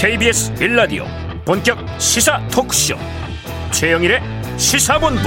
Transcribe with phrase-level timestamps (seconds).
[0.00, 1.04] KBS 빌라디오
[1.44, 2.96] 본격 시사 토크쇼.
[3.70, 4.22] 최영일의
[4.56, 5.20] 시사본부.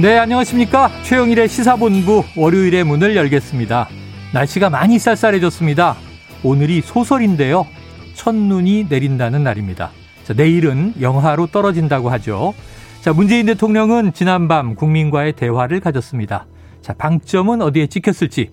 [0.00, 0.90] 네 안녕하십니까?
[1.04, 3.88] 최영일의 시사본부 월요일에 문을 열겠습니다.
[4.34, 5.94] 날씨가 많이 쌀쌀해졌습니다.
[6.42, 7.68] 오늘이 소설인데요.
[8.14, 9.92] 첫눈이 내린다는 날입니다.
[10.24, 12.52] 자, 내일은 영하로 떨어진다고 하죠.
[13.00, 16.46] 자 문재인 대통령은 지난밤 국민과의 대화를 가졌습니다.
[16.80, 18.50] 자 방점은 어디에 찍혔을지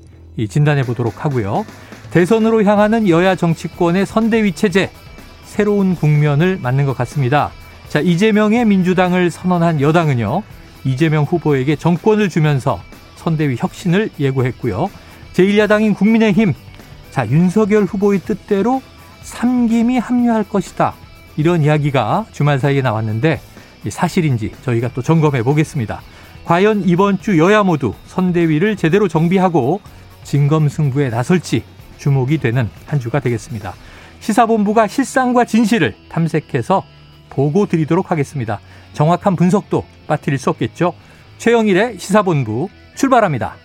[0.47, 1.66] 진단해 보도록 하고요
[2.12, 4.90] 대선으로 향하는 여야 정치권의 선대위 체제
[5.45, 7.52] 새로운 국면을 맞는 것 같습니다.
[7.88, 10.44] 자, 이재명의 민주당을 선언한 여당은요.
[10.86, 12.80] 이재명 후보에게 정권을 주면서
[13.16, 14.90] 선대위 혁신을 예고했고요.
[15.34, 16.53] 제1야당인 국민의힘
[17.12, 18.81] 자, 윤석열 후보의 뜻대로
[19.23, 20.94] 삼김이 합류할 것이다.
[21.38, 23.39] 이런 이야기가 주말 사이에 나왔는데
[23.88, 26.02] 사실인지 저희가 또 점검해 보겠습니다.
[26.45, 29.81] 과연 이번 주 여야 모두 선대위를 제대로 정비하고
[30.23, 31.64] 진검승부에 나설지
[32.00, 33.73] 주목이 되는 한 주가 되겠습니다.
[34.22, 36.83] 시사본부가 실상과 진실을 탐색해서
[37.30, 38.59] 보고 드리도록 하겠습니다.
[38.94, 40.94] 정확한 분석도 빠뜨릴 수 없겠죠.
[41.38, 43.55] 최영일의 시사본부 출발합니다.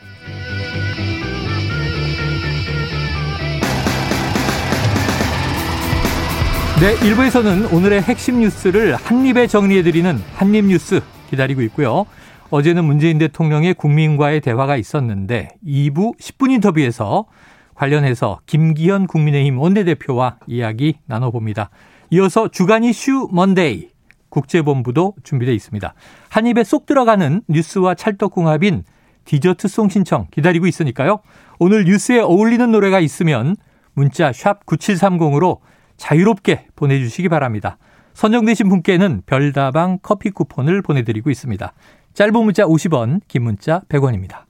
[6.80, 12.05] 네, 1부에서는 오늘의 핵심 뉴스를 한입에 정리해드리는 한입 뉴스 기다리고 있고요.
[12.50, 17.27] 어제는 문재인 대통령의 국민과의 대화가 있었는데 2부 10분 인터뷰에서
[17.75, 21.70] 관련해서 김기현 국민의힘 원내대표와 이야기 나눠봅니다.
[22.11, 23.91] 이어서 주간 이슈 먼데이
[24.28, 25.95] 국제본부도 준비되어 있습니다.
[26.28, 28.84] 한 입에 쏙 들어가는 뉴스와 찰떡궁합인
[29.25, 31.20] 디저트송 신청 기다리고 있으니까요.
[31.58, 33.56] 오늘 뉴스에 어울리는 노래가 있으면
[33.95, 35.58] 문자 샵 9730으로
[35.97, 37.78] 자유롭게 보내주시기 바랍니다.
[38.14, 41.72] 선정되신 분께는 별다방 커피 쿠폰을 보내드리고 있습니다.
[42.14, 44.45] 짧은 문자 50원, 긴 문자 100원입니다.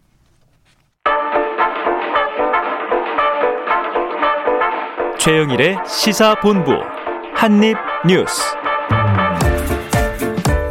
[5.24, 6.72] 최영일의 시사본부
[7.34, 8.42] 한입뉴스.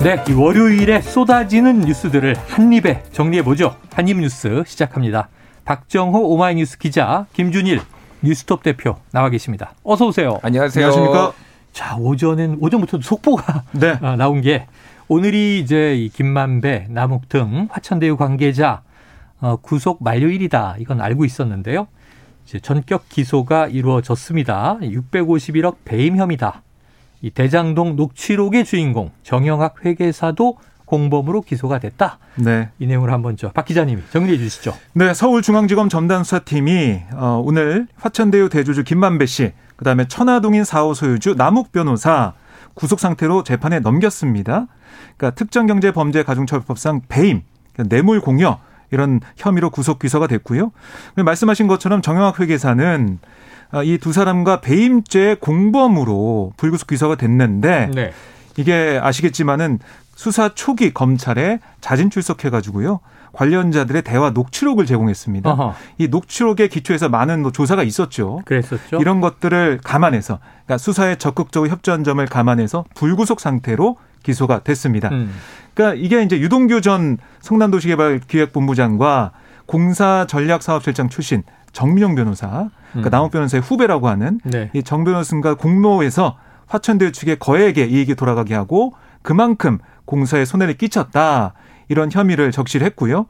[0.04, 3.76] 네, 월요일에 쏟아지는 뉴스들을 한입에 정리해보죠.
[3.96, 5.30] 한입뉴스 시작합니다.
[5.66, 7.82] 박정호 오마이뉴스 기자, 김준일
[8.22, 9.74] 뉴스톱 대표 나와 계십니다.
[9.84, 10.38] 어서 오세요.
[10.44, 10.86] 안녕하세요.
[10.86, 11.34] 안녕하십니까?
[11.72, 13.98] 자, 오전엔 오전부터 속보가 네.
[14.04, 14.68] 아, 나온 게
[15.08, 18.84] 오늘이 이제 이 김만배, 남욱 등 화천대유 관계자
[19.42, 20.76] 어, 구속 만료일이다.
[20.78, 21.88] 이건 알고 있었는데요.
[22.46, 24.78] 이제 전격 기소가 이루어졌습니다.
[24.82, 26.62] 651억 배임 혐의다.
[27.22, 32.20] 이 대장동 녹취록의 주인공 정영학 회계사도 공범으로 기소가 됐다.
[32.36, 32.70] 네.
[32.80, 34.74] 이 내용을 한번 저박 기자님이 정리해 주시죠.
[34.94, 42.34] 네, 서울중앙지검 전담수사팀이 어, 오늘 화천대유 대주주 김만배 씨, 그다음에 천화동인 4호 소유주 남욱 변호사
[42.74, 44.68] 구속 상태로 재판에 넘겼습니다.
[45.18, 47.42] 그러니까 특정경제범죄가중처벌법상 배임,
[47.74, 48.60] 그러니까 뇌물 공여
[48.94, 50.72] 이런 혐의로 구속 기소가 됐고요.
[51.16, 53.20] 말씀하신 것처럼 정영학 회계사는
[53.72, 58.14] 아, 이두 사람과 배임죄 공범으로 불구속 기소가 됐는데 네.
[58.56, 59.80] 이게 아시겠지만은
[60.16, 63.00] 수사 초기 검찰에 자진 출석해 가지고요.
[63.32, 65.50] 관련자들의 대화 녹취록을 제공했습니다.
[65.50, 65.74] 어허.
[65.98, 68.42] 이 녹취록에 기초해서 많은 뭐 조사가 있었죠.
[68.46, 68.98] 그랬었죠.
[68.98, 75.10] 이런 것들을 감안해서 그러니까 수사에 적극적으로 협조한 점을 감안해서 불구속 상태로 기소가 됐습니다.
[75.10, 75.32] 음.
[75.74, 79.32] 그러니까 이게 이제 유동규 전 성남도시개발기획본부장과
[79.66, 83.12] 공사 전략사업실장 출신 정민영 변호사, 그러니까 음.
[83.12, 84.70] 남욱 변호사의 후배라고 하는 네.
[84.74, 91.54] 이정 변호사가 공모에서 화천대유 측의 거액의 이익이 돌아가게 하고 그만큼 공사에 손해를 끼쳤다
[91.88, 93.26] 이런 혐의를 적시를 했고요.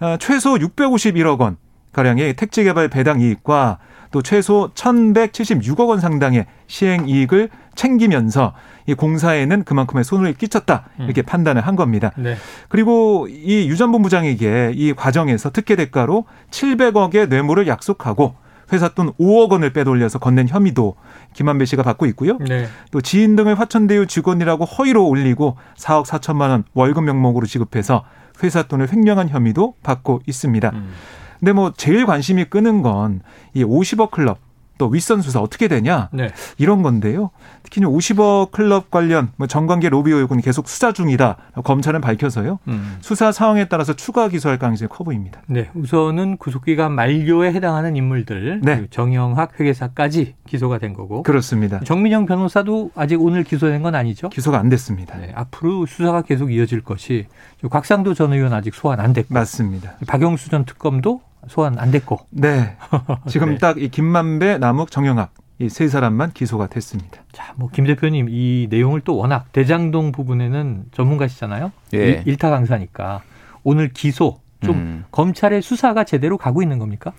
[0.00, 1.56] 어, 최소 651억 원
[1.92, 3.78] 가량의 택지개발 배당 이익과
[4.10, 8.52] 또 최소 1,176억 원 상당의 시행 이익을 챙기면서
[8.86, 11.24] 이 공사에는 그만큼의 손을 끼쳤다 이렇게 음.
[11.24, 12.10] 판단을 한 겁니다.
[12.16, 12.36] 네.
[12.68, 18.34] 그리고 이 유 전 본부장에게 이 과정에서 특혜 대가로 700억의 뇌물을 약속하고
[18.72, 20.96] 회사 돈 5억 원을 빼돌려서 건넨 혐의도
[21.34, 22.36] 김한배 씨가 받고 있고요.
[22.38, 22.66] 네.
[22.90, 28.04] 또 지인 등을 화천대유 직원이라고 허위로 올리고 4억 4천만 원 월급 명목으로 지급해서
[28.42, 30.70] 회사 돈을 횡령한 혐의도 받고 있습니다.
[30.74, 30.90] 음.
[31.38, 33.20] 근데 뭐 제일 관심이 끄는 건
[33.54, 34.38] 이 50억 클럽
[34.78, 36.30] 또 윗선 수사 어떻게 되냐 네.
[36.56, 37.30] 이런 건데요.
[37.62, 41.36] 특히 50억 클럽 관련 뭐 정관계 로비 의혹은 계속 수사 중이다.
[41.64, 42.60] 검찰은 밝혀서요.
[42.68, 42.96] 음.
[43.00, 45.42] 수사 상황에 따라서 추가 기소할 가능성이 커 보입니다.
[45.46, 48.86] 네, 우선은 구속기간 만료에 해당하는 인물들 네.
[48.90, 51.22] 정영학 회계사까지 기소가 된 거고.
[51.24, 51.80] 그렇습니다.
[51.80, 54.28] 정민영 변호사도 아직 오늘 기소된 건 아니죠?
[54.30, 55.18] 기소가 안 됐습니다.
[55.18, 57.26] 네, 앞으로 수사가 계속 이어질 것이
[57.68, 59.34] 곽상도 전 의원 아직 소환 안 됐고.
[59.34, 59.94] 맞습니다.
[60.06, 62.20] 박영수 전 특검도 소환 안 됐고.
[62.30, 62.76] 네.
[63.28, 63.58] 지금 네.
[63.58, 67.20] 딱이 김만배, 남욱, 정영학 이 세 사람만 기소가 됐습니다.
[67.32, 71.72] 자, 뭐 김 대표님 이 내용을 또 워낙 대장동 부분에는 전문가시잖아요.
[71.94, 72.22] 예.
[72.26, 73.22] 일타 강사니까
[73.64, 75.04] 오늘 기소 좀 음.
[75.10, 77.12] 검찰의 수사가 제대로 가고 있는 겁니까?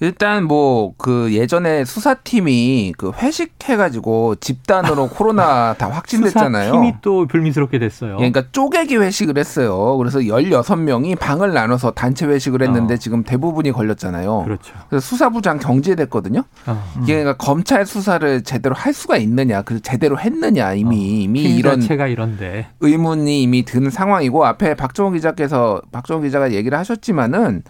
[0.00, 6.64] 일단 뭐 그 예전에 수사팀이 그 회식해가지고 집단으로 코로나 다 확진됐잖아요.
[6.66, 8.14] 수사팀이 또 불미스럽게 됐어요.
[8.14, 9.96] 예, 그러니까 쪼개기 회식을 했어요.
[9.96, 12.96] 그래서 16명이 방을 나눠서 단체 회식을 했는데 어.
[12.96, 14.42] 지금 대부분이 걸렸잖아요.
[14.44, 14.74] 그렇죠.
[14.88, 16.44] 그래서 수사부장 경제됐거든요.
[16.66, 16.92] 어.
[17.02, 21.22] 이게 그러니까 검찰 수사를 제대로 할 수가 있느냐, 그 제대로 했느냐 이미 어.
[21.22, 27.62] 이미 이런 자체가 이런데 의문이 이미 든 상황이고 앞에 박정호 기자께서 박정호 기자가 얘기를 하셨지만은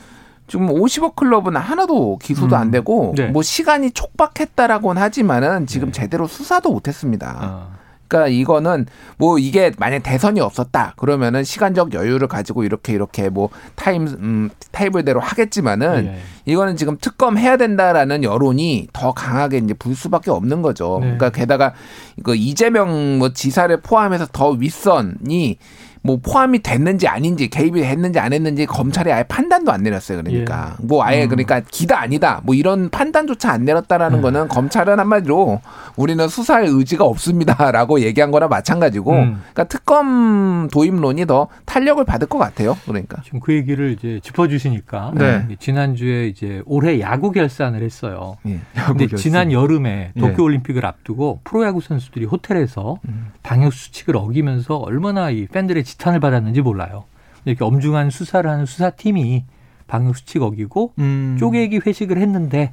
[0.46, 2.60] 지금 50억 클럽은 하나도 기소도 음.
[2.60, 3.26] 안 되고 네.
[3.26, 6.00] 뭐 시간이 촉박했다라고는 하지만은 지금 네.
[6.00, 7.38] 제대로 수사도 못 했습니다.
[7.40, 7.76] 어.
[8.08, 14.06] 그러니까 이거는 뭐 이게 만약 대선이 없었다 그러면은 시간적 여유를 가지고 이렇게 이렇게 뭐 타임
[14.06, 16.18] 음 테이블대로 하겠지만은 네.
[16.44, 20.98] 이거는 지금 특검 해야 된다라는 여론이 더 강하게 이제 불 수밖에 없는 거죠.
[21.00, 21.16] 네.
[21.16, 21.74] 그러니까 게다가
[22.22, 25.58] 그 이재명 뭐 지사를 포함해서 더 윗선이
[26.06, 30.22] 뭐 포함이 됐는지 아닌지 개입이 했는지 안 했는지 검찰이 아예 판단도 안 내렸어요.
[30.22, 30.86] 그러니까 예.
[30.86, 31.28] 뭐 아예 음.
[31.28, 34.22] 그러니까 기다 아니다 뭐 이런 판단조차 안 내렸다라는 음.
[34.22, 35.60] 거는 검찰은 한마디로
[35.96, 39.42] 우리는 수사할 의지가 없습니다라고 얘기한 거나 마찬가지고 음.
[39.52, 42.76] 그러니까 특검 도입론이 더 탄력을 받을 것 같아요.
[42.84, 45.48] 그러니까 지금 그 얘기를 이제 짚어주시니까 네.
[45.58, 48.36] 지난주에 이제 올해 야구 결산을 했어요.
[48.46, 48.60] 예.
[48.86, 49.18] 근데 결산.
[49.18, 50.20] 지난 여름에 예.
[50.20, 53.32] 도쿄 올림픽을 앞두고 프로야구 선수들이 호텔에서 음.
[53.42, 57.04] 방역 수칙을 어기면서 얼마나 이 팬들의 지 탄을 받았는지 몰라요.
[57.44, 59.44] 이렇게 엄중한 수사를 하는 수사팀이
[59.86, 61.36] 방역 수칙 어기고 음.
[61.38, 62.72] 쪼개기 회식을 했는데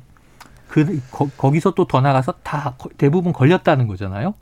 [0.68, 4.34] 그 거, 기서 또 더 나가서 다 대부분 걸렸다는 거잖아요.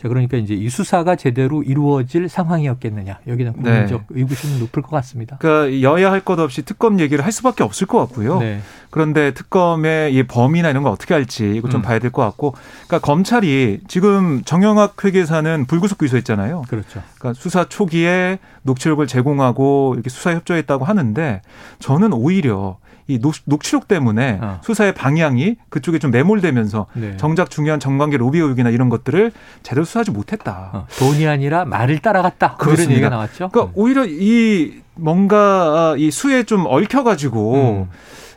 [0.00, 3.18] 자, 그러니까 이제 이 수사가 제대로 이루어질 상황이었겠느냐.
[3.26, 4.20] 여기는 국민적 네.
[4.20, 5.36] 의구심이 높을 것 같습니다.
[5.40, 8.38] 그러니까 여야 할 것 없이 특검 얘기를 할 수밖에 없을 것 같고요.
[8.38, 8.60] 네.
[8.88, 11.82] 그런데 특검의 이 범위나 이런 거 어떻게 할지 이거 좀 음.
[11.82, 12.54] 봐야 될 것 같고.
[12.86, 16.62] 그러니까 검찰이 지금 정영학 회계사는 불구속 기소했잖아요.
[16.68, 17.02] 그렇죠.
[17.18, 21.42] 그러니까 수사 초기에 녹취록을 제공하고 이렇게 수사 협조했다고 하는데
[21.78, 22.78] 저는 오히려
[23.10, 24.60] 이 녹,취록 때문에 어.
[24.62, 27.16] 수사의 방향이 그쪽에 좀 매몰되면서 네.
[27.16, 30.70] 정작 중요한 정관계 로비 의혹이나 이런 것들을 제대로 수사하지 못했다.
[30.72, 30.86] 어.
[30.98, 32.56] 돈이 아니라 말을 따라갔다.
[32.56, 33.48] 그런 얘기가 나왔죠.
[33.50, 33.70] 그러니까 네.
[33.74, 37.90] 오히려 이 뭔가 이 수에 좀 얽혀가지고 음.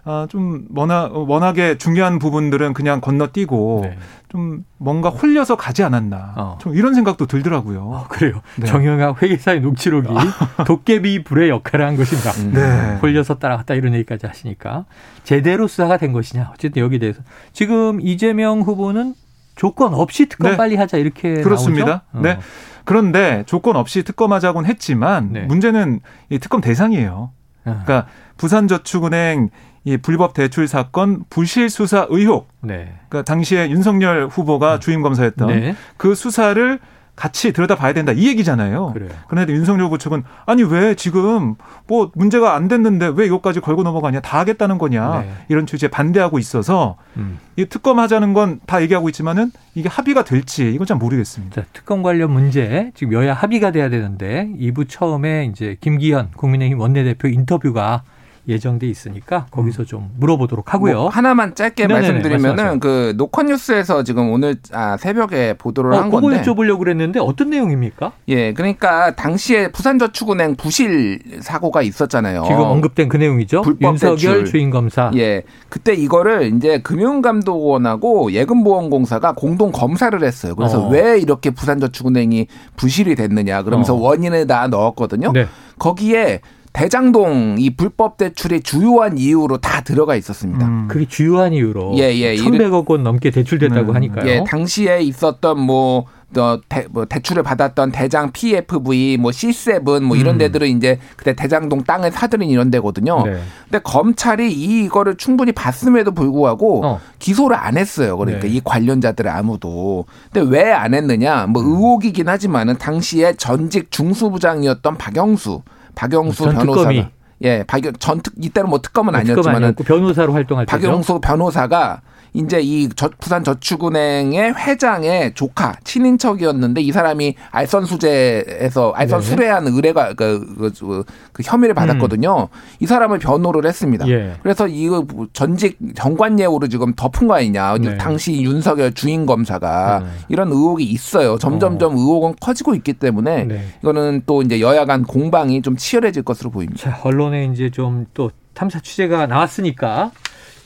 [0.05, 3.97] 아, 좀 워낙 워낙에 중요한 부분들은 그냥 건너뛰고 네.
[4.29, 6.33] 좀 뭔가 홀려서 가지 않았나.
[6.35, 6.57] 어.
[6.59, 7.79] 좀 이런 생각도 들더라고요.
[7.79, 8.41] 어, 그래요.
[8.57, 8.65] 네.
[8.65, 10.09] 정영학 회계사의 녹취록이
[10.67, 12.31] 도깨비 불의 역할을 한 것인가.
[12.31, 12.51] 음.
[12.53, 12.97] 네.
[13.01, 14.85] 홀려서 따라갔다 이런 얘기까지 하시니까
[15.23, 16.51] 제대로 수사가 된 것이냐.
[16.53, 17.21] 어쨌든 여기에 대해서
[17.53, 19.13] 지금 이재명 후보는
[19.55, 20.57] 조건 없이 특검 네.
[20.57, 22.03] 빨리 하자 이렇게 그렇습니다.
[22.11, 22.23] 나오죠?
[22.27, 22.31] 네.
[22.33, 22.39] 어.
[22.83, 25.41] 그런데 조건 없이 특검하자곤 했지만 네.
[25.45, 27.31] 문제는 이 특검 대상이에요.
[27.65, 27.83] 아.
[27.85, 29.49] 그러니까 부산저축은행
[29.85, 32.47] 이 불법 대출 사건 부실 수사 의혹.
[32.61, 32.93] 네.
[33.09, 34.79] 그러니까 당시에 윤석열 후보가 음.
[34.79, 35.75] 주임 검사였던 네.
[35.97, 36.79] 그 수사를
[37.15, 38.91] 같이 들여다봐야 된다 이 얘기잖아요.
[38.93, 39.09] 그래요.
[39.27, 41.53] 그런데 윤석열 후보 측은 아니 왜 지금
[41.85, 45.31] 뭐 문제가 안 됐는데 왜 이것까지 걸고 넘어가냐 다 하겠다는 거냐 네.
[45.47, 47.37] 이런 취지에 반대하고 있어서 음.
[47.55, 51.61] 이 특검 하자는 건 다 얘기하고 있지만은 이게 합의가 될지 이건 잘 모르겠습니다.
[51.61, 57.27] 자, 특검 관련 문제 지금 여야 합의가 돼야 되는데 2부 처음에 이제 김기현 국민의힘 원내대표
[57.27, 58.01] 인터뷰가
[58.47, 60.93] 예정돼 있으니까 거기서 좀 물어보도록 하고요.
[60.93, 62.79] 뭐 하나만 짧게 네네네, 말씀드리면은 말씀하세요.
[62.79, 66.39] 그 노컷뉴스에서 지금 오늘 아, 새벽에 보도를 어, 한 건데.
[66.39, 68.11] 그거 여쭤보려고 그랬는데 어떤 내용입니까?
[68.27, 72.43] 예, 그러니까 당시에 부산저축은행 부실 사고가 있었잖아요.
[72.43, 73.61] 지금 언급된 그 내용이죠.
[73.61, 74.45] 불법 윤석열.
[74.45, 75.09] 주인 검사.
[75.15, 80.55] 예, 그때 이거를 이제 금융감독원하고 예금보험공사가 공동 검사를 했어요.
[80.55, 80.89] 그래서 어.
[80.89, 83.99] 왜 이렇게 부산저축은행이 부실이 됐느냐 그러면서 어.
[83.99, 85.31] 원인을 다 넣었거든요.
[85.31, 85.47] 네.
[85.79, 86.41] 거기에
[86.73, 90.65] 대장동 이 불법 대출의 주요한 이유로 다 들어가 있었습니다.
[90.65, 90.87] 음.
[90.87, 92.35] 그게 주요한 이유로 예, 예.
[92.35, 93.95] 1,100억 원 넘게 대출됐다고 음.
[93.95, 94.27] 하니까요.
[94.27, 100.35] 예, 당시에 있었던 뭐 어, 대, 뭐 대출을 받았던 대장 PFV, 뭐 C7, 뭐 이런
[100.35, 100.37] 음.
[100.39, 103.23] 데들은 이제 그때 대장동 땅을 사들인 이런 데거든요.
[103.23, 103.37] 네.
[103.65, 106.99] 근데 검찰이 이거를 충분히 봤음에도 불구하고 어.
[107.19, 108.17] 기소를 안 했어요.
[108.17, 108.53] 그러니까 네.
[108.55, 110.05] 이 관련자들을 아무도.
[110.31, 111.45] 근데 왜 안 했느냐?
[111.45, 111.67] 뭐 음.
[111.67, 115.61] 의혹이긴 하지만은 당시에 전직 중수부장이었던 박영수
[115.95, 117.09] 박영수 변호사가
[117.43, 120.77] 예, 박영 전 특, 이때는 뭐 특검은 아니었지만 변호사로 활동할 때죠.
[120.77, 122.01] 박영수 변호사가
[122.33, 129.25] 이제 이 저, 부산 저축은행의 회장의 조카 친인척이었는데 이 사람이 알선 수재에서 알선 네.
[129.25, 132.49] 수뢰한 의뢰가 그, 그, 그, 그 혐의를 받았거든요.
[132.51, 132.59] 음.
[132.79, 134.07] 이 사람을 변호를 했습니다.
[134.07, 134.35] 예.
[134.41, 137.77] 그래서 이거 전직 정관예우를 지금 덮은 거 아니냐.
[137.77, 137.97] 네.
[137.97, 140.09] 당시 윤석열 주인 검사가 네.
[140.29, 141.37] 이런 의혹이 있어요.
[141.37, 141.97] 점점점 어.
[141.97, 143.65] 의혹은 커지고 있기 때문에 네.
[143.81, 146.81] 이거는 또 이제 여야 간 공방이 좀 치열해질 것으로 보입니다.
[146.81, 150.11] 자, 언론에 이제 좀 또 탐사 취재가 나왔으니까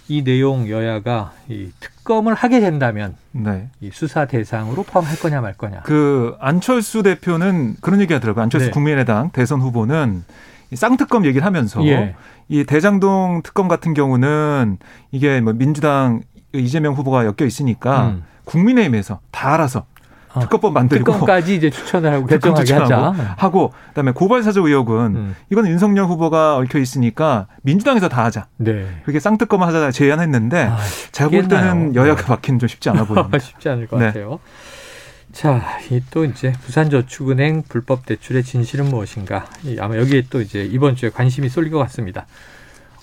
[0.09, 3.67] 이 내용 여야가 이 특검을 하게 된다면 네.
[3.81, 5.81] 이 수사 대상으로 포함할 거냐 말 거냐.
[5.81, 8.43] 그 안철수 대표는 그런 얘기 하더라고요.
[8.43, 8.71] 안철수 네.
[8.71, 10.23] 국민의당 대선 후보는
[10.73, 12.15] 쌍특검 얘기를 하면서 예.
[12.49, 14.77] 이 대장동 특검 같은 경우는
[15.11, 16.21] 이게 뭐 민주당
[16.53, 18.23] 이재명 후보가 엮여 있으니까 음.
[18.45, 19.85] 국민의힘에서 다 알아서
[20.33, 20.41] 어.
[20.41, 25.35] 특검법 만들고 특검까지 이제 추천을 하고 결정하게 하자 하고 그다음에 고발 사주 의혹은 음.
[25.49, 28.47] 이건 윤석열 후보가 얽혀 있으니까 민주당에서 다 하자.
[28.57, 28.87] 네.
[29.03, 30.77] 그렇게 쌍특검 하자 제안했는데 아,
[31.11, 33.37] 제가 볼 때는 여야가 바뀌는 좀 쉽지 않아 보입니다.
[33.39, 34.07] 쉽지 않을 것 네.
[34.07, 34.39] 같아요.
[35.31, 39.45] 자, 이 또 이제 부산저축은행 불법 대출의 진실은 무엇인가?
[39.79, 42.25] 아마 여기에 또 이제 이번 주에 관심이 쏠릴 것 같습니다.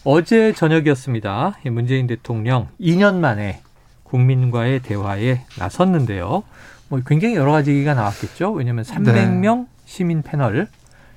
[0.04, 1.58] 어제 저녁이었습니다.
[1.66, 3.62] 문재인 대통령 2년 만에
[4.04, 6.42] 국민과의 대화에 나섰는데요.
[6.94, 8.52] 뭐 굉장히 여러 가지 얘기가 나왔겠죠.
[8.52, 9.66] 왜냐하면 300명 네.
[9.84, 10.68] 시민 패널.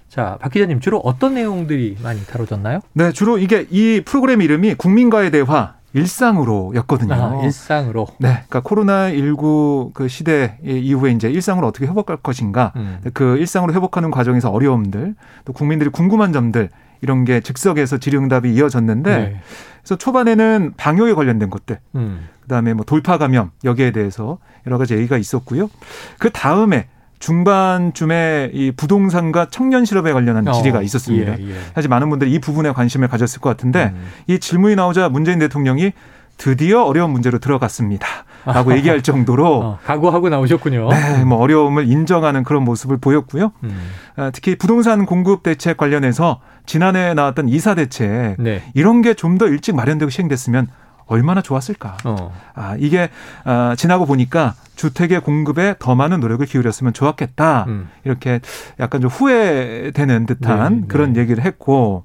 [0.10, 2.80] 자, 박 기자님 주로 어떤 내용들이 많이 다뤄졌나요?
[2.94, 7.14] 네, 주로 이게 이 프로그램 이름이 국민과의 대화 일상으로였거든요.
[7.14, 8.08] 아, 일상으로.
[8.18, 13.00] 네, 그러니까 코로나 19그 시대 이후에 이제 일상으로 어떻게 회복할 것인가, 음.
[13.14, 15.14] 그 일상으로 회복하는 과정에서 어려움들,
[15.46, 16.70] 또 국민들이 궁금한 점들
[17.02, 19.42] 이런 게 즉석에서 질의응답이 이어졌는데, 네.
[19.82, 22.28] 그래서 초반에는 방역에 관련된 것들, 음.
[22.48, 25.70] 그다음에 뭐 돌파 감염 여기에 대해서 여러 가지 얘기가 있었고요.
[26.18, 26.88] 그 다음에
[27.20, 31.40] 중반쯤에 이 부동산과 청년 실업에 관련한 어, 질의가 있었습니다.
[31.40, 31.56] 예, 예.
[31.76, 34.08] 사실 많은 분들이 이 부분에 관심을 가졌을 것 같은데 음.
[34.28, 35.94] 이 질문이 나오자 문재인 대통령이
[36.38, 38.08] 드디어 어려운 문제로 들어갔습니다.
[38.46, 40.90] 라고 얘기할 정도로 어, 각오하고 나오셨군요.
[40.90, 43.52] 네, 뭐 어려움을 인정하는 그런 모습을 보였고요.
[43.64, 43.90] 음.
[44.16, 48.62] 아, 특히 부동산 공급 대책 관련해서 지난해 나왔던 이사 대책 네.
[48.76, 50.68] 이런 게 좀 더 일찍 마련되고 시행됐으면
[51.08, 51.98] 얼마나 좋았을까.
[52.06, 52.34] 어.
[52.54, 53.10] 아, 이게
[53.44, 57.66] 아, 지나고 보니까 주택의 공급에 더 많은 노력을 기울였으면 좋았겠다.
[57.68, 57.90] 음.
[58.04, 58.40] 이렇게
[58.80, 60.88] 약간 좀 후회되는 듯한 네, 네.
[60.88, 61.22] 그런 네.
[61.22, 62.04] 얘기를 했고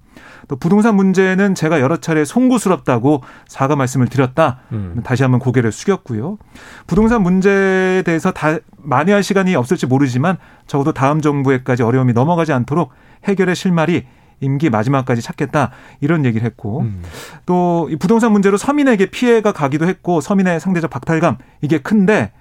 [0.48, 4.60] 또 부동산 문제는 제가 여러 차례 송구스럽다고 사과 말씀을 드렸다.
[4.72, 5.00] 음.
[5.04, 6.38] 다시 한번 고개를 숙였고요.
[6.86, 12.90] 부동산 문제에 대해서 다 만회할 시간이 없을지 모르지만 적어도 다음 정부에까지 어려움이 넘어가지 않도록
[13.24, 14.06] 해결의 실마리
[14.42, 15.70] 임기 마지막까지 찾겠다
[16.00, 17.02] 이런 얘기를 했고 음.
[17.46, 22.32] 또이 부동산 문제로 서민에게 피해가 가기도 했고 서민의 상대적 박탈감 이게 큰데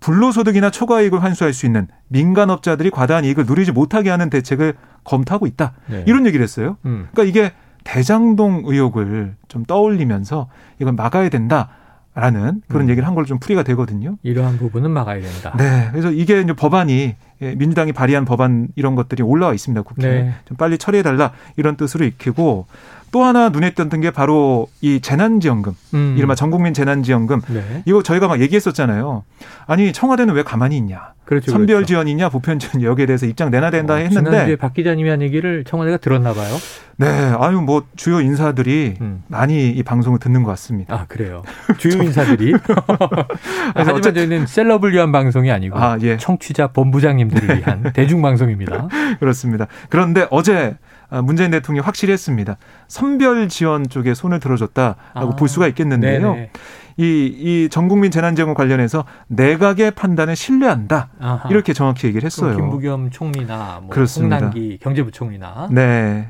[0.00, 4.74] 불로소득이나 초과이익을 환수할 수 있는 민간업자들이 과다한 이익을 누리지 못하게 하는 대책을
[5.04, 5.72] 검토하고 있다.
[5.86, 6.04] 네.
[6.06, 6.76] 이런 얘기를 했어요.
[6.86, 7.08] 음.
[7.10, 7.52] 그러니까 이게
[7.84, 11.70] 대장동 의혹을 좀 떠올리면서 이걸 막아야 된다.
[12.14, 12.90] 라는 그런 음.
[12.90, 14.16] 얘기를 한 걸로 좀 풀이가 되거든요.
[14.24, 15.54] 이러한 부분은 막아야 된다.
[15.56, 15.88] 네.
[15.92, 19.82] 그래서 이게 이제 법안이 예, 민주당이 발의한 법안 이런 것들이 올라와 있습니다.
[19.82, 20.22] 국회에.
[20.22, 20.34] 네.
[20.44, 22.66] 좀 빨리 처리해달라 이런 뜻으로 익히고
[23.10, 26.14] 또 하나 눈에 띄었던 게 바로 이 재난지원금, 음.
[26.16, 27.40] 이른바 전국민 재난지원금.
[27.48, 27.82] 네.
[27.84, 29.24] 이거 저희가 막 얘기했었잖아요.
[29.66, 31.12] 아니 청와대는 왜 가만히 있냐?
[31.24, 31.88] 그렇죠, 선별 그렇죠.
[31.88, 35.62] 지원이냐, 보편 지원 여기에 대해서 입장 내놔야 된다 어, 했는데 지난주에 박 기자님이 한 얘기를
[35.64, 36.56] 청와대가 들었나 봐요.
[36.96, 37.06] 네,
[37.38, 39.22] 아유 뭐 주요 인사들이 음.
[39.28, 40.94] 많이 이 방송을 듣는 것 같습니다.
[40.94, 41.42] 아 그래요.
[41.76, 42.54] 주요 인사들이.
[43.74, 44.14] 하지만 어쨌든...
[44.14, 46.16] 저희는 셀럽을 위한 방송이 아니고 아, 예.
[46.16, 48.88] 청취자 본부장님들을 위한 대중 방송입니다.
[49.20, 49.66] 그렇습니다.
[49.90, 52.56] 그런데 어제 아, 문재인 대통령이 확실히 했습니다.
[52.86, 56.34] 선별 지원 쪽에 손을 들어줬다라고 아, 볼 수가 있겠는데요.
[56.34, 56.50] 네네.
[56.98, 61.10] 이, 이 전국민 재난지원금 관련해서 내각의 판단을 신뢰한다.
[61.20, 61.48] 아하.
[61.48, 62.56] 이렇게 정확히 얘기를 했어요.
[62.56, 64.36] 김부겸 총리나 뭐 그렇습니다.
[64.36, 65.68] 홍남기 경제부총리나.
[65.70, 66.28] 네.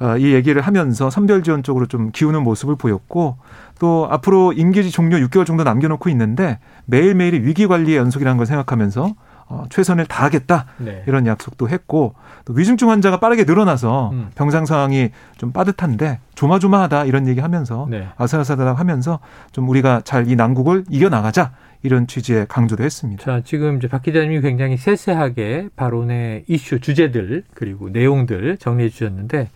[0.00, 3.38] 어, 이 얘기를 하면서 선별 지원 쪽으로 좀 기우는 모습을 보였고
[3.78, 9.14] 또 앞으로 임기 종료 6개월 정도 남겨놓고 있는데 매일매일이 위기 관리의 연속이라는 걸 생각하면서
[9.50, 11.02] 어, 최선을 다하겠다 네.
[11.06, 12.14] 이런 약속도 했고
[12.46, 14.30] 또 위중증 환자가 빠르게 늘어나서 음.
[14.36, 18.08] 병상 상황이 좀 빠듯한데 조마조마하다 이런 얘기하면서 네.
[18.16, 19.18] 아슬아슬하다 하면서
[19.52, 21.52] 좀 우리가 잘 이 난국을 이겨 나가자
[21.82, 23.24] 이런 취지의 강조도 했습니다.
[23.24, 29.48] 자 지금 이제 박 기자님이 굉장히 세세하게 발언의 이슈 주제들 그리고 내용들 정리해 주셨는데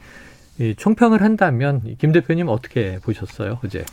[0.58, 3.84] 이 총평을 한다면 김 대표님 어떻게 보셨어요 어제?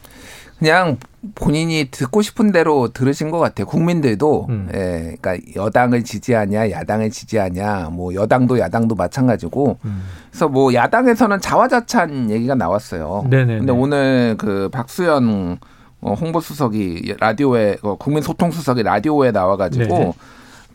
[0.61, 0.97] 그냥
[1.33, 3.65] 본인이 듣고 싶은 대로 들으신 것 같아요.
[3.65, 4.69] 국민들도 음.
[4.75, 9.79] 예, 그러니까 여당을 지지하냐, 야당을 지지하냐, 뭐 여당도 야당도 마찬가지고.
[9.83, 10.03] 음.
[10.29, 13.25] 그래서 뭐 야당에서는 자화자찬 얘기가 나왔어요.
[13.27, 13.57] 네네네.
[13.57, 15.57] 근데 오늘 그 박수현
[16.01, 19.85] 어, 홍보수석이 라디오에 어, 국민소통수석이 라디오에 나와가지고.
[19.85, 20.13] 네네.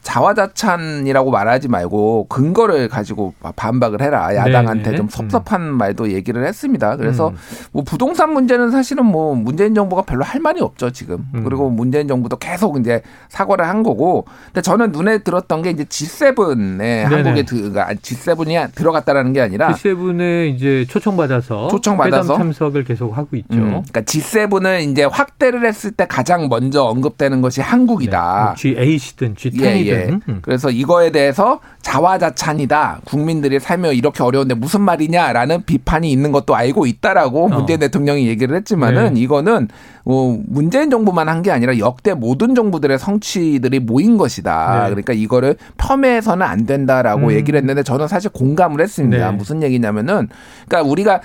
[0.03, 4.35] 자화자찬이라고 말하지 말고 근거를 가지고 반박을 해라.
[4.35, 4.97] 야당한테 네네.
[4.97, 5.79] 좀 섭섭한 음.
[5.79, 6.97] 말도 얘기를 했습니다.
[6.97, 7.37] 그래서 음.
[7.73, 11.27] 뭐 부동산 문제는 사실은 뭐 문재인 정부가 별로 할 말이 없죠, 지금.
[11.35, 11.45] 음.
[11.45, 14.25] 그리고 문재인 정부도 계속 이제 사과를 한 거고.
[14.47, 20.55] 근데 저는 눈에 들었던 게 이제 G7에 한국에 들, 그러니까 G7이 들어갔다라는 게 아니라 G7에
[20.55, 23.57] 이제 초청받아서 초청받아서 참석을 계속 하고 있죠.
[23.57, 23.69] 음.
[23.69, 28.55] 그러니까 G7을 이제 확대를 했을 때 가장 먼저 언급되는 것이 한국이다.
[28.57, 28.73] 네.
[28.73, 29.96] 뭐 G8이든 G10이든 예, 예.
[29.97, 30.19] 예.
[30.29, 30.39] 음.
[30.43, 33.01] 그래서 이거에 대해서 자화자찬이다.
[33.05, 37.49] 국민들이 살며 이렇게 어려운데 무슨 말이냐라는 비판이 있는 것도 알고 있다라고 어.
[37.49, 39.21] 문재인 대통령이 얘기를 했지만은 네.
[39.21, 39.69] 이거는
[40.05, 44.85] 어, 문재인 정부만 한 게 아니라 역대 모든 정부들의 성취들이 모인 것이다.
[44.85, 44.89] 네.
[44.91, 47.33] 그러니까 이거를 폄훼해서는 안 된다라고 음.
[47.33, 49.31] 얘기를 했는데 저는 사실 공감을 했습니다.
[49.31, 49.37] 네.
[49.37, 50.29] 무슨 얘기냐면은
[50.67, 51.21] 그러니까 우리가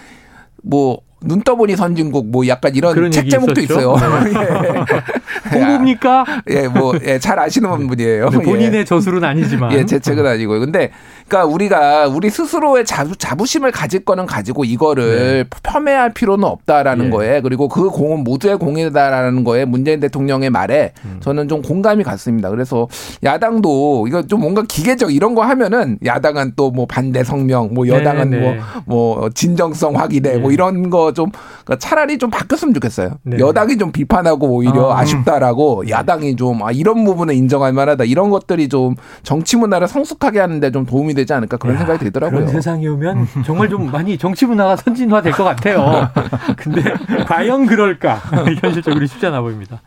[0.63, 3.79] 뭐 눈 떠보니 선진국 뭐 약간 이런 책 제목도 있었죠?
[3.79, 3.95] 있어요.
[4.23, 4.31] 네.
[5.53, 5.59] 예.
[5.59, 6.25] 홍보입니까?
[6.49, 8.29] 예, 뭐, 예, 잘 아시는 분이에요.
[8.29, 8.83] 네, 본인의 예.
[8.83, 9.71] 저술은 아니지만.
[9.73, 10.59] 예, 제 책은 아니고요.
[10.59, 10.91] 근데
[11.27, 15.57] 그러니까 우리가 우리 스스로의 자부, 자부심을 가질 거는 가지고 이거를 네.
[15.63, 17.09] 폄훼할 필요는 없다라는 예.
[17.09, 21.17] 거에 그리고 그 공은 모두의 공이다라는 거에 문재인 대통령의 말에 음.
[21.21, 22.49] 저는 좀 공감이 갔습니다.
[22.49, 22.87] 그래서
[23.23, 28.29] 야당도 이거 좀 뭔가 기계적 이런 거 하면은 야당은 또 뭐 반대 성명, 뭐 여당은
[28.29, 28.59] 네, 네.
[28.85, 30.53] 뭐, 뭐 진정성 확인해 뭐 네.
[30.53, 31.29] 이런 거좀
[31.65, 33.17] 그러니까 차라리 좀 바뀌었으면 좋겠어요.
[33.23, 33.37] 네.
[33.39, 38.29] 여당이 좀 비판하고 오히려 아, 쉽 다라고 야당이 좀 아, 이런 부분은 인정할 만하다 이런
[38.29, 42.39] 것들이 좀 정치 문화를 성숙하게 하는데 좀 도움이 되지 않을까 그런 야, 생각이 들더라고요.
[42.39, 46.09] 그런 세상이 오면 정말 좀 많이 정치 문화가 선진화 될 것 같아요.
[46.57, 46.83] 근데
[47.25, 48.15] 과연 그럴까?
[48.61, 49.81] 현실적으로 쉽지 않아 보입니다.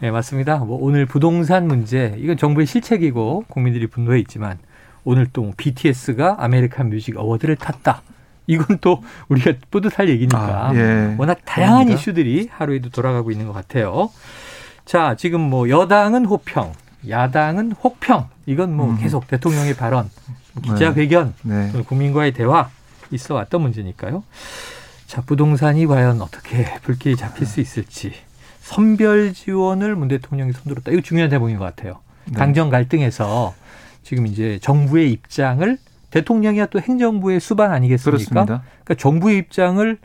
[0.00, 0.58] 네, 맞습니다.
[0.58, 4.58] 뭐 오늘 부동산 문제 이건 정부의 실책이고 국민들이 분노해 있지만
[5.04, 8.02] 오늘 또 BTS가 아메리칸 뮤직 어워드를 탔다.
[8.46, 10.38] 이건 또 우리가 뿌듯할 얘기니까
[10.68, 11.14] 아, 예.
[11.16, 11.98] 워낙 다양한 그럽니다.
[11.98, 14.10] 이슈들이 하루에도 돌아가고 있는 것 같아요.
[14.84, 16.72] 자, 지금 뭐 여당은 호평,
[17.08, 18.28] 야당은 혹평.
[18.46, 18.98] 이건 뭐 음.
[18.98, 20.10] 계속 대통령의 발언,
[20.62, 21.72] 기자회견, 네.
[21.72, 21.82] 네.
[21.82, 22.70] 국민과의 대화
[23.10, 24.22] 있어 왔던 문제니까요.
[25.06, 28.12] 자, 부동산이 과연 어떻게 불길이 잡힐 수 있을지.
[28.60, 30.90] 선별 지원을 문 대통령이 손들었다.
[30.90, 32.00] 이거 중요한 대목인 것 같아요.
[32.26, 32.32] 네.
[32.32, 33.54] 당정 갈등에서
[34.02, 35.78] 지금 이제 정부의 입장을
[36.10, 38.10] 대통령이야 또 행정부의 수반 아니겠습니까?
[38.10, 38.62] 그렇습니다.
[38.84, 39.98] 그러니까 정부의 입장을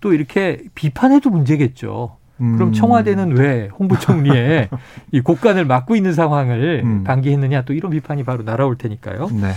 [0.00, 2.16] 또 이렇게 비판해도 문제겠죠.
[2.40, 2.56] 음.
[2.56, 4.68] 그럼 청와대는 왜 홍보총리의
[5.12, 7.04] 이 곡간을 막고 있는 상황을 음.
[7.04, 9.28] 방기했느냐 또 이런 비판이 바로 날아올 테니까요.
[9.28, 9.52] 네.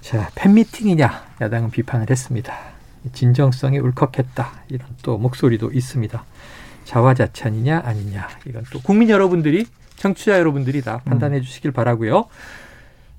[0.00, 2.54] 자, 팬미팅이냐 야당은 비판을 했습니다.
[3.12, 6.24] 진정성이 울컥했다 이런 또 목소리도 있습니다.
[6.84, 9.66] 자화자찬이냐 아니냐 이건 또 국민 여러분들이
[9.96, 12.26] 청취자 여러분들이 다 판단해 주시길 바라고요.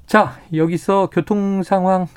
[0.07, 2.07] 자 여기서 교통 상황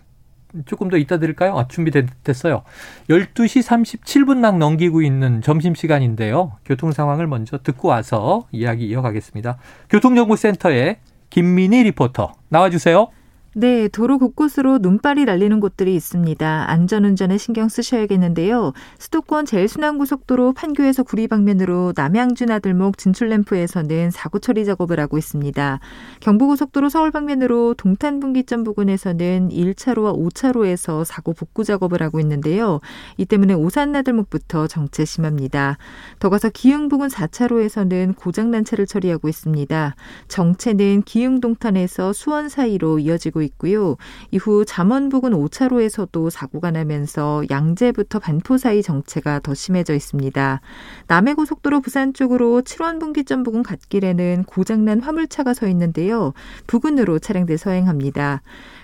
[0.67, 1.57] 조금 더 이따 드릴까요?
[1.57, 2.63] 아, 준비됐어요.
[3.09, 6.53] 12시 37분 막 넘기고 있는 점심시간인데요.
[6.65, 9.59] 교통 상황을 먼저 듣고 와서 이야기 이어가겠습니다.
[9.91, 10.99] 교통정보센터의
[11.31, 13.09] 김민희 리포터 나와주세요.
[13.55, 16.71] 네, 도로 곳곳으로 눈발이 날리는 곳들이 있습니다.
[16.71, 18.73] 안전운전에 신경 쓰셔야겠는데요.
[18.99, 25.81] 수도권 제일순환고속도로 판교에서 구리 방면으로 남양주 나들목 진출램프에서는 사고 처리 작업을 하고 있습니다.
[26.21, 32.81] 경부고속도로 서울 방면으로 동탄분기점 부근에서는 1차로와 5차로에서 사고 복구 작업을 하고 있는데요.
[33.19, 35.77] 이 때문에 오산 나들목부터 정체 심합니다.
[36.21, 39.95] 더 가서 기흥 부근 4차로에서는 고장난 차를 처리하고 있습니다.
[40.29, 43.97] 정체는 기흥 동탄에서 수원 사이로 이어지고 있고요.
[44.31, 50.61] 이후 잠원 부근 5차로에서도 사고가 나면서 양재부터 반포 사이 정체가 더 심해져 있습니다.
[51.07, 56.33] 남해고속도로 부산 쪽으로 7원 분기점 부근 갓길에는 고장난 화물차가 서 있는데요.
[56.67, 58.43] 부근으로 차량들 서행합니다.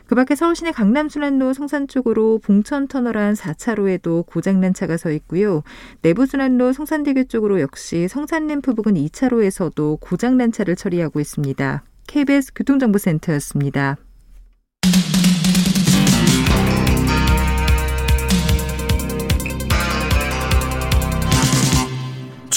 [0.08, 5.62] 그 밖에 서울시내 강남순환로 성산 쪽으로 봉천터널 안 4차로에도 고장난 차가 서 있고요.
[6.00, 11.82] 내부순환로 성산대교 쪽으로 역시 성산램프 부근 2차로에서도 고장난 차를 처리하고 있습니다.
[12.06, 13.98] KBS 교통정보센터였습니다.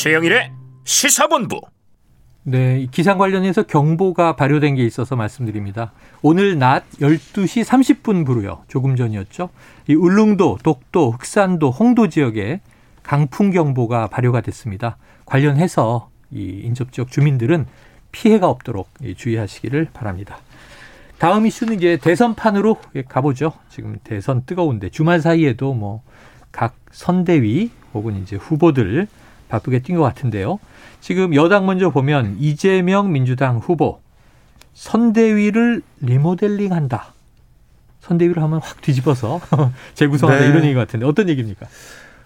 [0.01, 0.51] 최영일의
[0.84, 1.62] 시사본부.
[2.41, 5.91] 네, 기상 관련해서 경보가 발효된 게 있어서 말씀드립니다.
[6.23, 8.62] 오늘 낮 12시 30분부로요.
[8.67, 9.49] 조금 전이었죠.
[9.88, 12.62] 이 울릉도, 독도, 흑산도, 홍도 지역에
[13.03, 14.97] 강풍 경보가 발효가 됐습니다.
[15.25, 17.67] 관련해서 이 인접 지역 주민들은
[18.12, 20.39] 피해가 없도록 주의하시기를 바랍니다.
[21.21, 23.53] 다음 이슈는 이제 대선판으로 가보죠.
[23.69, 26.01] 지금 대선 뜨거운데 주말 사이에도 뭐
[26.51, 29.07] 각 선대위 혹은 이제 후보들
[29.49, 30.60] 바쁘게 뛴 것 같은데요.
[30.99, 34.01] 지금 여당 먼저 보면 이재명 민주당 후보
[34.73, 37.13] 선대위를 리모델링 한다.
[38.01, 39.41] 선대위를 하면 확 뒤집어서
[39.93, 40.49] 재구성한다 네.
[40.49, 41.67] 이런 얘기 같은데 어떤 얘기입니까?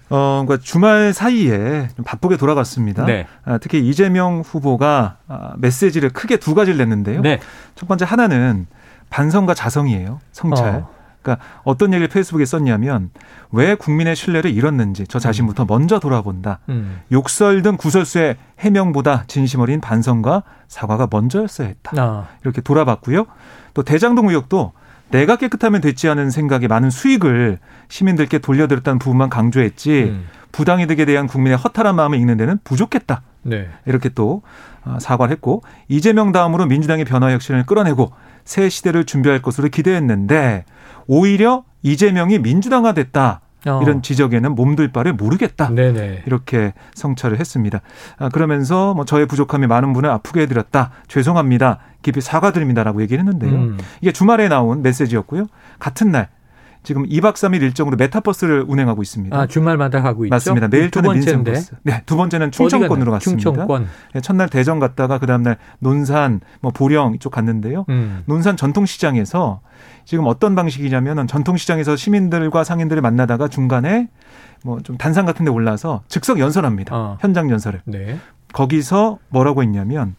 [0.09, 3.05] 어, 그러니까 주말 사이에 좀 바쁘게 돌아갔습니다.
[3.05, 3.25] 네.
[3.43, 7.21] 아, 특히 이재명 후보가 아, 메시지를 크게 두 가지를 냈는데요.
[7.21, 7.39] 네.
[7.75, 8.67] 첫 번째 하나는
[9.09, 10.19] 반성과 자성이에요.
[10.31, 10.75] 성찰.
[10.75, 10.95] 어.
[11.25, 13.09] 그러니까 어떤 얘기를 페이스북에 썼냐면
[13.51, 15.67] 왜 국민의 신뢰를 잃었는지 저 자신부터 음.
[15.67, 16.59] 먼저 돌아본다.
[16.69, 17.01] 음.
[17.11, 21.91] 욕설 등 구설수의 해명보다 진심 어린 반성과 사과가 먼저였어야 했다.
[21.97, 22.27] 아.
[22.43, 23.25] 이렇게 돌아봤고요.
[23.73, 24.73] 또 대장동 의혹도
[25.09, 27.57] 내가 깨끗하면 됐지 않은 생각에 많은 수익을
[27.89, 30.25] 시민들께 돌려드렸다는 부분만 강조했지 음.
[30.51, 33.21] 부당이득에 대한 국민의 허탈한 마음을 읽는 데는 부족했다.
[33.41, 33.67] 네.
[33.85, 34.41] 이렇게 또
[34.83, 38.11] 어, 사과를 했고 이재명 다음으로 민주당의 변화 혁신을 끌어내고
[38.45, 40.63] 새 시대를 준비할 것으로 기대했는데
[41.07, 43.41] 오히려 이재명이 민주당화 됐다.
[43.67, 43.79] 어.
[43.81, 45.69] 이런 지적에는 몸둘 바를 모르겠다.
[45.69, 46.23] 네네.
[46.27, 47.81] 이렇게 성찰을 했습니다.
[48.17, 50.91] 아, 그러면서 뭐 저의 부족함이 많은 분을 아프게 해드렸다.
[51.07, 51.79] 죄송합니다.
[52.03, 53.51] 깊이 사과드립니다라고 얘기를 했는데요.
[53.51, 53.77] 음.
[54.01, 55.47] 이게 주말에 나온 메시지였고요.
[55.79, 56.29] 같은 날
[56.85, 59.37] 지금 2박 3일 일정으로 메타버스를 운행하고 있습니다.
[59.37, 60.33] 아, 주말마다 가고 있죠.
[60.33, 60.67] 맞습니다.
[60.69, 61.51] 내일 두 번째인데.
[61.51, 61.75] 민생버스.
[61.83, 63.41] 네, 두 번째는 충청권으로 갔습니다.
[63.51, 63.87] 충청권.
[64.13, 67.85] 네, 첫날 대전 갔다가 그다음 날 논산, 뭐 보령 이쪽 갔는데요.
[67.89, 68.23] 음.
[68.25, 69.59] 논산 전통시장에서
[70.05, 74.07] 지금 어떤 방식이냐면은 전통시장에서 시민들과 상인들을 만나다가 중간에
[74.63, 76.95] 뭐 좀 단상 같은 데 올라서 즉석 연설합니다.
[76.95, 77.17] 어.
[77.21, 77.81] 현장 연설을.
[77.85, 78.17] 네.
[78.53, 80.15] 거기서 뭐라고 했냐면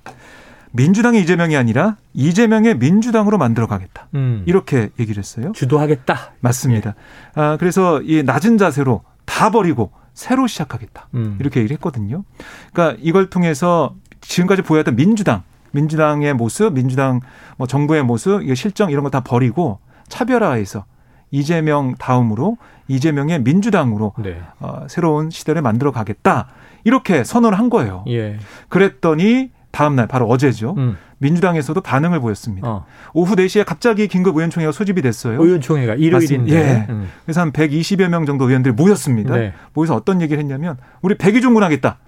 [0.77, 4.09] 민주당의 이재명이 아니라 이재명의 민주당으로 만들어 가겠다.
[4.15, 4.43] 음.
[4.47, 5.53] 이렇게 얘기를 했어요.
[5.53, 6.33] 주도하겠다.
[6.41, 6.91] 맞습니다.
[6.91, 7.41] 예.
[7.41, 11.09] 아, 그래서 이 낮은 자세로 다 버리고 새로 시작하겠다.
[11.15, 11.37] 음.
[11.41, 12.25] 이렇게 얘기를 했거든요.
[12.73, 17.21] 그러니까 이걸 통해서 지금까지 보여왔던 민주당, 민주당의 모습, 민주당
[17.57, 20.85] 뭐 정부의 모습, 실정 이런 거 다 버리고 차별화해서
[21.31, 22.57] 이재명 다음으로
[22.89, 24.41] 이재명의 민주당으로 네.
[24.61, 26.49] 어, 새로운 시대를 만들어 가겠다.
[26.85, 28.05] 이렇게 선언을 한 거예요.
[28.09, 28.39] 예.
[28.69, 30.75] 그랬더니 다음 날 바로 어제죠.
[30.79, 30.97] 음.
[31.19, 32.67] 민주당에서도 반응을 보였습니다.
[32.67, 32.87] 어.
[33.13, 35.35] 오후 4시에 갑자기 긴급 의원총회가 소집이 됐어요.
[35.39, 36.57] 의원총회가 일요일인데.
[36.57, 36.87] 예.
[36.89, 37.11] 음.
[37.27, 39.37] 그래서 한 120여 명 정도 의원들이 모였습니다.
[39.37, 39.53] 네.
[39.75, 41.99] 모여서 어떤 얘기를 했냐면 우리 백의종군하겠다.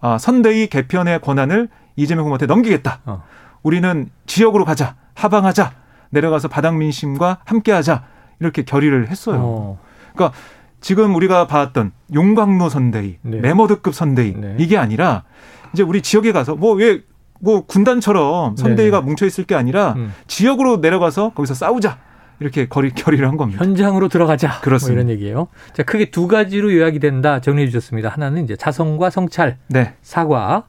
[0.00, 3.00] 아, 선대위 개편의 권한을 이재명 후보한테 넘기겠다.
[3.04, 3.22] 어.
[3.62, 4.94] 우리는 지역으로 가자.
[5.12, 5.72] 하방하자.
[6.08, 8.04] 내려가서 바닥 민심과 함께하자.
[8.40, 9.38] 이렇게 결의를 했어요.
[9.38, 9.78] 어.
[10.14, 10.34] 그러니까
[10.80, 13.38] 지금 우리가 봤던 용광로 선대위, 네.
[13.40, 14.56] 메모드급 선대위 네.
[14.58, 15.24] 이게 아니라
[15.72, 19.06] 이제 우리 지역에 가서 뭐왜뭐 군단처럼 선대위가 네네.
[19.06, 20.12] 뭉쳐 있을 게 아니라 음.
[20.26, 21.98] 지역으로 내려가서 거기서 싸우자.
[22.40, 23.64] 이렇게 거리 결의를 한 겁니다.
[23.64, 24.60] 현장으로 들어가자.
[24.62, 24.94] 그렇습니다.
[24.94, 25.46] 뭐 이런 얘기예요.
[25.74, 28.08] 자, 크게 두 가지로 요약이 된다 정리해 주셨습니다.
[28.08, 29.94] 하나는 이제 자성과 성찰, 네.
[30.02, 30.66] 사과,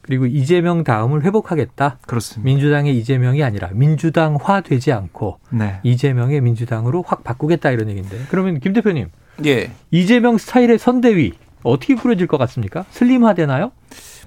[0.00, 1.98] 그리고 이재명 다음을 회복하겠다.
[2.08, 2.44] 그렇습니다.
[2.44, 5.78] 민주당의 이재명이 아니라 민주당화 되지 않고 네.
[5.84, 8.18] 이재명의 민주당으로 확 바꾸겠다 이런 얘기인데.
[8.28, 9.08] 그러면 김 대표님,
[9.46, 9.70] 예.
[9.92, 12.84] 이재명 스타일의 선대위 어떻게 꾸려질 것 같습니까?
[12.90, 13.70] 슬림화 되나요?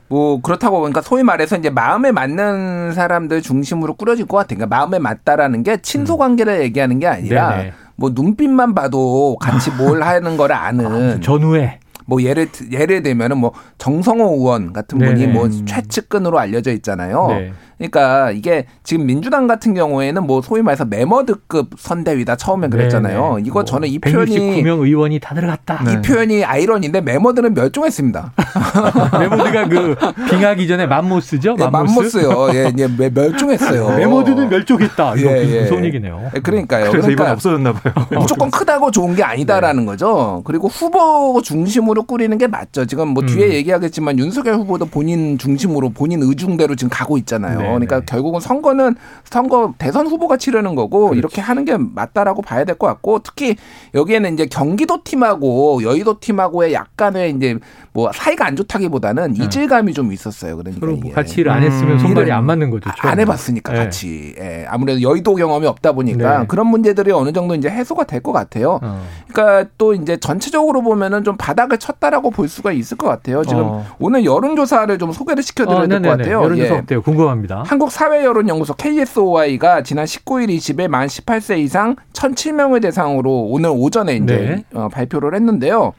[0.07, 4.57] 뭐 그렇다고 그러니까 소위 말해서 이제 마음에 맞는 사람들 중심으로 꾸려질 것 같아요.
[4.57, 6.61] 그러니까 마음에 맞다라는 게 친소 관계를 음.
[6.61, 7.73] 얘기하는 게 아니라 네네.
[7.95, 13.53] 뭐 눈빛만 봐도 같이 뭘 하는 거를 아는 아, 전후에 뭐 예를 예를 들면은 뭐
[13.77, 15.33] 정성호 의원 같은 분이 네네.
[15.33, 17.27] 뭐 최측근으로 알려져 있잖아요.
[17.29, 17.53] 네.
[17.77, 23.35] 그러니까 이게 지금 민주당 같은 경우에는 뭐 소위 말해서 매머드급 선대위다 처음에 그랬잖아요.
[23.35, 23.43] 네네.
[23.45, 25.81] 이거 뭐 저는 이 표현이 169명 의원이 다 들어갔다.
[25.83, 26.01] 이 네.
[26.01, 28.33] 표현이 아이러니인데 매머드는 멸종했습니다.
[29.19, 29.95] 매머드가 그
[30.29, 31.55] 빙하기 전에 맘모스죠?
[31.59, 32.23] 예, 맘모스?
[32.23, 33.97] 요 예, 예, 멸종했어요.
[33.97, 35.15] 매머드는 멸종했다.
[35.15, 35.61] 이거 예, 예.
[35.61, 36.31] 무서운 얘기네요.
[36.35, 36.91] 예, 그러니까요.
[36.91, 37.93] 그래서 그러니까 없어졌나 봐요.
[38.11, 39.85] 무조건 크다고 좋은 게 아니다라는 네.
[39.85, 40.41] 거죠.
[40.45, 42.85] 그리고 후보 중심으로 꾸리는 게 맞죠.
[42.85, 43.27] 지금 뭐 음.
[43.27, 47.64] 뒤에 얘기하겠지만 윤석열 후보도 본인 중심으로 본인 의중대로 지금 가고 있잖아요.
[47.65, 48.05] 네, 그러니까 네.
[48.07, 51.17] 결국은 선거는 선거 대선 후보가 치르는 거고 그렇지.
[51.19, 53.55] 이렇게 하는 게 맞다라고 봐야 될 것 같고 특히
[53.93, 57.57] 여기에는 이제 경기도 팀하고 여의도 팀하고의 약간의 이제
[57.95, 59.45] 뭐 사이가 안 좋다기보다는 네.
[59.45, 60.57] 이질감이 좀 있었어요.
[60.57, 61.99] 그러니까 뭐 같이 일을 안 했으면 음.
[61.99, 62.89] 손발이 안 맞는 거죠.
[62.97, 63.11] 처음에.
[63.13, 63.79] 안 해봤으니까 네.
[63.79, 64.65] 같이 예.
[64.67, 66.45] 아무래도 여의도 경험이 없다 보니까 네.
[66.47, 68.79] 그런 문제들이 어느 정도 이제 해소가 될 것 같아요.
[68.81, 69.01] 어.
[69.31, 73.43] 그러니까 또 이제 전체적으로 보면은 좀 바닥을 쳤다라고 볼 수가 있을 것 같아요.
[73.45, 73.85] 지금 어.
[73.99, 76.43] 오늘 여론조사를 좀 소개를 시켜드려야 어, 될것 같아요.
[76.43, 76.77] 여론조사 예.
[76.79, 77.01] 어때요?
[77.01, 77.63] 궁금합니다.
[77.65, 84.63] 한국 사회여론연구소 KSOI가 지난 19일 20일 만 18세 이상 1,007명을 대상으로 오늘 오전에 이제 네.
[84.73, 85.93] 어, 발표를 했는데요.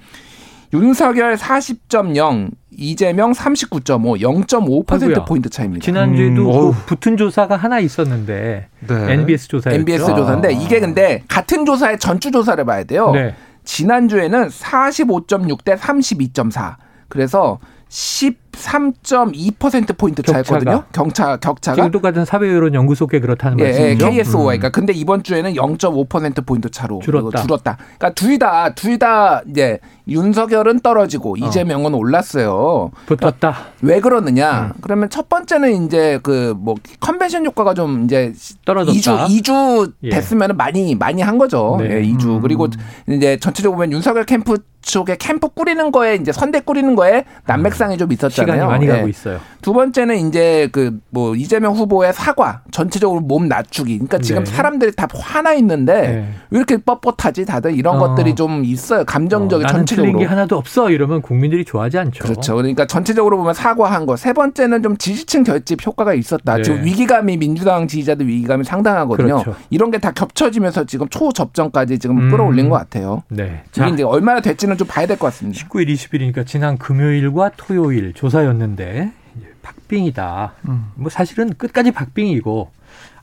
[0.72, 5.84] 윤석열 40.0, 이재명 39.5, 0.5% 포인트 차입니다.
[5.84, 9.12] 지난주에도 음, 그 붙은 조사가 하나 있었는데 네.
[9.12, 9.80] NBS 조사였죠.
[9.80, 13.12] NBS 조사인데 이게 근데 같은 조사의 전주 조사를 봐야 돼요.
[13.12, 13.34] 네.
[13.64, 16.76] 지난주에는 45.6 대 32.4.
[17.08, 17.58] 그래서
[18.56, 20.84] 13.2% 포인트 차였거든요.
[20.92, 24.10] 경차 격차가 지금 똑같은 사회여론 연구소께 그렇다는 예, 말씀이죠.
[24.10, 24.72] KSOI가 음.
[24.72, 27.42] 근데 이번 주에는 0.5% 포인트 차로 줄었다.
[27.42, 27.76] 줄었다.
[27.98, 31.36] 그러니까 둘 다 둘 다 이제 윤석열은 떨어지고 어.
[31.36, 32.90] 이재명은 올랐어요.
[33.06, 33.28] 붙었다.
[33.38, 34.72] 그러니까 왜 그러느냐?
[34.74, 34.80] 음.
[34.80, 38.32] 그러면 첫 번째는 이제 그 뭐 컨벤션 효과가 좀 이제
[38.64, 38.98] 떨어졌다.
[38.98, 40.52] 2주 2주 됐으면 예.
[40.54, 41.76] 많이 많이 한 거죠.
[41.80, 41.96] 네.
[41.98, 42.36] 예, 2주.
[42.36, 42.40] 음.
[42.40, 42.68] 그리고
[43.08, 48.10] 이제 전체적으로 보면 윤석열 캠프 쪽에 캠프 꾸리는 거에 이제 선대 꾸리는 거에 난맥상이 좀
[48.12, 48.45] 있었잖아요.
[48.54, 49.10] 시간이 많이 가고 예.
[49.10, 49.40] 있어요.
[49.62, 53.94] 두 번째는 이제 그 뭐 이재명 후보의 사과 전체적으로 몸 낮추기.
[53.94, 54.50] 그러니까 지금 네.
[54.50, 56.28] 사람들이 다 화나 있는데 네.
[56.50, 57.98] 왜 이렇게 뻣뻣하지 다들 이런 어.
[57.98, 59.04] 것들이 좀 있어요.
[59.04, 60.12] 감정적인 어, 전체적으로.
[60.12, 62.22] 틀린 게 하나도 없어 이러면 국민들이 좋아하지 않죠.
[62.24, 62.54] 그렇죠.
[62.56, 64.16] 그러니까 전체적으로 보면 사과한 거.
[64.16, 66.56] 세 번째는 좀 지지층 결집 효과가 있었다.
[66.56, 66.62] 네.
[66.62, 69.42] 지금 위기감이 민주당 지지자들 위기감이 상당하거든요.
[69.42, 69.54] 그렇죠.
[69.70, 72.30] 이런 게 다 겹쳐지면서 지금 초접전까지 지금 음.
[72.30, 73.22] 끌어올린 것 같아요.
[73.30, 73.62] 네.
[73.76, 75.58] 이게 이제 얼마나 될지는 좀 봐야 될 것 같습니다.
[75.66, 79.12] 19일, 20일이니까 지난 금요일과 토요일 조 조사였는데
[79.62, 80.52] 박빙이다.
[80.68, 80.86] 음.
[80.96, 82.70] 뭐 사실은 끝까지 박빙이고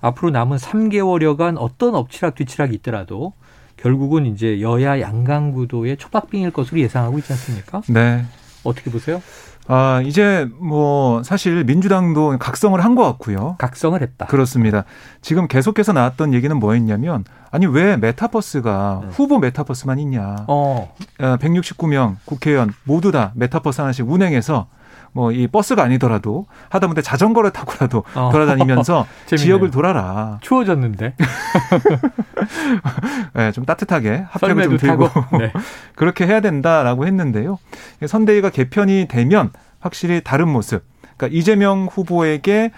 [0.01, 3.33] 앞으로 남은 3개월여간 어떤 엎치락 뒤치락이 있더라도
[3.77, 7.81] 결국은 이제 여야 양강 구도의 초박빙일 것으로 예상하고 있지 않습니까?
[7.89, 8.25] 네.
[8.63, 9.21] 어떻게 보세요?
[9.67, 13.55] 아, 이제 뭐 사실 민주당도 각성을 한 것 같고요.
[13.59, 14.25] 각성을 했다.
[14.27, 14.83] 그렇습니다.
[15.21, 19.07] 지금 계속해서 나왔던 얘기는 뭐였냐면 아니 왜 메타버스가 네.
[19.11, 20.35] 후보 메타버스만 있냐.
[20.47, 20.93] 어.
[21.17, 24.67] 169명 아, 국회의원 모두 다 메타버스 하나씩 운행해서
[25.13, 28.29] 뭐 이 버스가 아니더라도 하다못해 자전거를 타고라도 어.
[28.31, 30.37] 돌아다니면서 지역을 돌아라.
[30.41, 31.15] 추워졌는데.
[33.33, 35.51] 네, 좀 따뜻하게 핫팩을 좀 들고 네.
[35.95, 37.57] 그렇게 해야 된다라고 했는데요.
[38.05, 40.83] 선대위가 개편이 되면 확실히 다른 모습.
[41.17, 42.71] 그러니까 이재명 후보에게 어,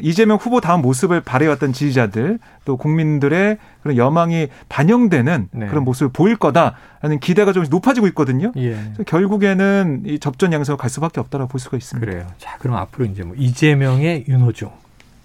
[0.00, 5.66] 이재명 후보 다음 모습을 바래왔던 지지자들 또 국민들의 그런 여망이 반영되는 네.
[5.66, 8.52] 그런 모습을 보일 거다라는 기대가 좀 높아지고 있거든요.
[8.56, 8.78] 예.
[9.06, 12.04] 결국에는 이 접전 양상으로 갈 수밖에 없다라고 볼 수가 있습니다.
[12.04, 12.26] 그래요.
[12.38, 14.70] 자, 그럼 앞으로 이제 뭐 이재명의 윤호중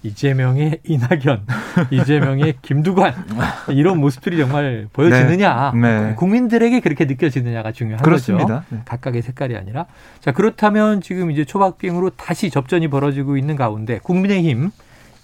[0.04, 1.46] 이재명의 이낙연,
[1.90, 3.14] 이재명의 김두관
[3.70, 6.00] 이런 모습들이 정말 보여지느냐, 네.
[6.00, 6.14] 네.
[6.14, 8.46] 국민들에게 그렇게 느껴지느냐가 중요한 그렇습니다.
[8.46, 8.64] 거죠.
[8.68, 8.78] 네.
[8.84, 9.86] 각각의 색깔이 아니라
[10.20, 14.70] 자 그렇다면 지금 이제 초박빙으로 다시 접전이 벌어지고 있는 가운데 국민의힘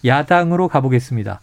[0.04, 1.40] 야당으로 가보겠습니다.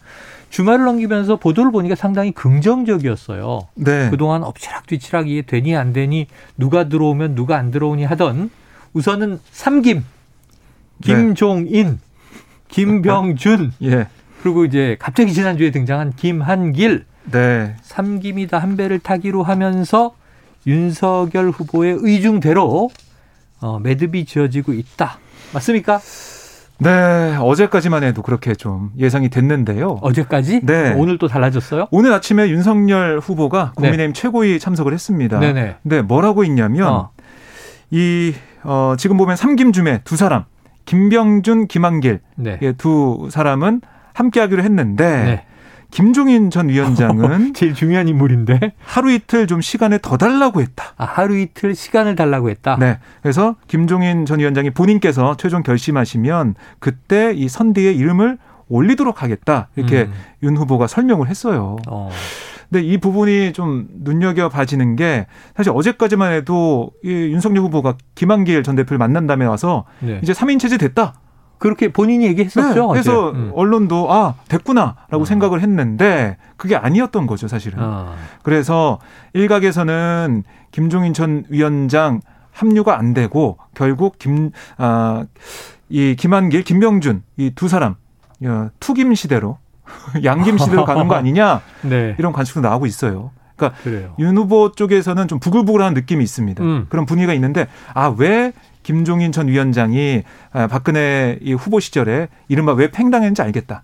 [0.50, 3.68] 주말을 넘기면서 보도를 보니까 상당히 긍정적이었어요.
[3.76, 4.10] 네.
[4.10, 6.26] 그동안 엎치락 뒤치락 이게 되니 안 되니
[6.58, 8.50] 누가 들어오면 누가 안 들어오니 하던
[8.94, 10.04] 우선은 삼김 네.
[11.06, 12.00] 김종인
[12.70, 13.74] 김병준.
[13.84, 14.08] 예.
[14.42, 17.06] 그리고 이제 갑자기 지난주에 등장한 김한길.
[17.32, 17.76] 네.
[17.82, 20.16] 삼김이 다 한 배를 타기로 하면서
[20.66, 22.90] 윤석열 후보의 의중대로
[23.60, 25.18] 어, 매듭이 지어지고 있다.
[25.54, 26.00] 맞습니까?
[26.80, 29.98] 네, 어제까지만 해도 그렇게 좀 예상이 됐는데요.
[30.02, 30.62] 어제까지?
[30.64, 30.94] 네.
[30.96, 31.88] 오늘 또 달라졌어요?
[31.90, 33.82] 오늘 아침에 윤석열 후보가 네.
[33.82, 34.22] 국민의힘 네.
[34.22, 35.40] 최고위 참석을 했습니다.
[35.40, 35.78] 네네.
[35.82, 37.10] 네, 뭐라고 있냐면 어.
[37.90, 40.44] 이 어, 지금 보면 삼김중에 두 사람
[40.88, 42.58] 김병준, 김한길 네.
[42.78, 43.82] 두 사람은
[44.14, 45.44] 함께하기로 했는데 네.
[45.92, 50.94] 김종인 전 위원장은 제일 중요한 인물인데 하루 이틀 좀 시간을 더 달라고 했다.
[50.98, 52.78] 아, 하루 이틀 시간을 달라고 했다.
[52.80, 53.00] 네.
[53.22, 58.38] 그래서 김종인 전 위원장이 본인께서 최종 결심하시면 그때 이 선대의 이름을
[58.70, 59.70] 올리도록 하겠다.
[59.76, 60.14] 이렇게 음.
[60.44, 61.78] 윤 후보가 설명을 했어요.
[61.88, 62.10] 어.
[62.70, 68.76] 근데 이 부분이 좀 눈여겨 봐지는 게 사실 어제까지만 해도 이 윤석열 후보가 김한길 전
[68.76, 70.20] 대표를 만난 다음에 와서 네.
[70.22, 71.14] 이제 3인 체제 됐다.
[71.60, 72.82] 그렇게 본인이 얘기했었죠.
[72.82, 73.52] 네, 그래서 음.
[73.56, 75.26] 언론도 아 됐구나라고 음.
[75.26, 77.80] 생각을 했는데 그게 아니었던 거죠 사실은.
[77.82, 78.14] 아.
[78.44, 79.00] 그래서
[79.34, 85.26] 일각에서는 김종인 전 위원장 합류가 안 되고 결국 김 아
[85.90, 87.96] 이 김한길, 김명준 이 두 사람
[88.82, 89.58] 투김 시대로
[90.24, 92.16] 양김 시대로 가는 거 아니냐 네.
[92.18, 93.32] 이런 관측도 나오고 있어요.
[93.56, 94.14] 그러니까 그래요.
[94.20, 96.64] 윤 후보 쪽에서는 좀 부글부글한 느낌이 있습니다.
[96.64, 96.86] 음.
[96.90, 100.24] 그런 분위기가 있는데 아 왜 김종인 전 위원장이
[100.54, 103.84] 아, 박근혜 이 후보 시절에 이른바 왜 팽당했는지 알겠다.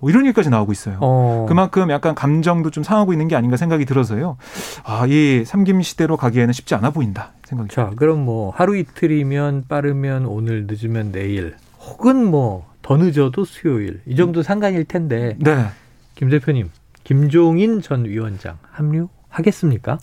[0.00, 0.96] 뭐 이런 얘기까지 나오고 있어요.
[1.00, 1.46] 어.
[1.48, 4.36] 그만큼 약간 감정도 좀 상하고 있는 게 아닌가 생각이 들어서요.
[4.82, 8.00] 아, 이 삼김 시대로 가기에는 쉽지 않아 보인다 생각이 자, 듭니다.
[8.00, 14.42] 그럼 뭐 하루 이틀이면 빠르면 오늘 늦으면 내일 혹은 뭐 더 늦어도 수요일 이 정도
[14.42, 15.36] 상관일 텐데.
[15.38, 15.66] 네.
[16.14, 16.70] 김 대표님,
[17.04, 19.98] 김종인 전 위원장 합류 하겠습니까?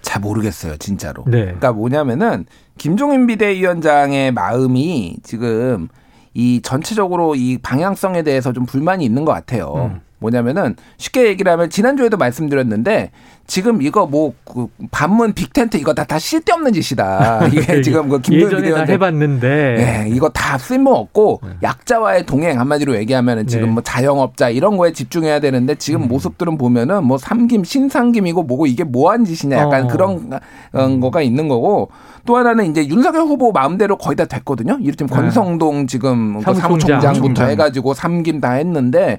[0.00, 1.24] 잘 모르겠어요, 진짜로.
[1.26, 1.42] 네.
[1.42, 2.46] 그러니까 뭐냐면은
[2.78, 5.88] 김종인 비대위원장의 마음이 지금
[6.34, 9.90] 이 전체적으로 이 방향성에 대해서 좀 불만이 있는 것 같아요.
[9.94, 10.00] 음.
[10.22, 13.10] 뭐냐면은 쉽게 얘기를 하면 지난주에도 말씀드렸는데
[13.46, 17.46] 지금 이거 뭐 그 반문 빅텐트 이거 다, 다 쓸데없는 짓이다.
[17.52, 21.50] 이게 지금 그 김도현 예전에 다 해봤는데 네, 이거 다 쓸모 없고 네.
[21.62, 23.72] 약자와의 동행 한마디로 얘기하면은 지금 네.
[23.72, 26.08] 뭐 자영업자 이런 거에 집중해야 되는데 지금 음.
[26.08, 29.88] 모습들은 보면은 뭐 삼김 신삼김이고 뭐고 이게 뭐한 짓이냐 약간 어.
[29.88, 30.40] 그런
[30.74, 31.00] 음.
[31.00, 31.88] 거가 있는 거고
[32.26, 34.78] 또 하나는 이제 윤석열 후보 마음대로 거의 다 됐거든요.
[34.82, 35.16] 이를테면 네.
[35.16, 37.00] 권성동 지금 그 사무총장.
[37.00, 39.18] 사무총장부터 해가지고 삼김 다 했는데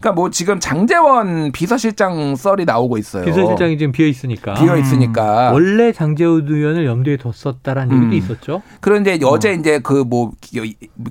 [0.00, 3.24] 그러니까 뭐 지금 장재원 비서실장 썰이 나오고 있어요.
[3.24, 4.54] 비서실장이 지금 비어 있으니까.
[4.54, 5.50] 비어 있으니까.
[5.50, 5.54] 음.
[5.54, 8.12] 원래 장재원 의원을 염두에 뒀었다라는 음.
[8.12, 8.62] 얘기도 있었죠.
[8.80, 9.52] 그런데 어제 어.
[9.52, 10.30] 이제 그 뭐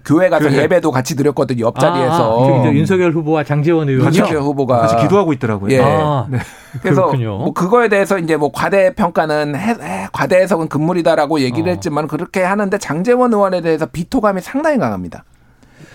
[0.05, 0.63] 교회 가서 교회.
[0.63, 1.65] 예배도 같이 드렸거든요.
[1.65, 2.63] 옆자리에서.
[2.65, 5.71] 아, 윤석열 후보와 장재원 의원이 윤석열 후보가 같이 기도하고 있더라고요.
[5.75, 5.81] 예.
[5.81, 6.37] 아, 네.
[6.81, 7.37] 그래서 그렇군요.
[7.37, 9.75] 뭐 그거에 대해서 이제 뭐 과대 평가는 해,
[10.11, 11.71] 과대 해석은 금물이다라고 얘기를 어.
[11.73, 15.23] 했지만 그렇게 하는데 장재원 의원에 대해서 비토감이 상당히 강합니다.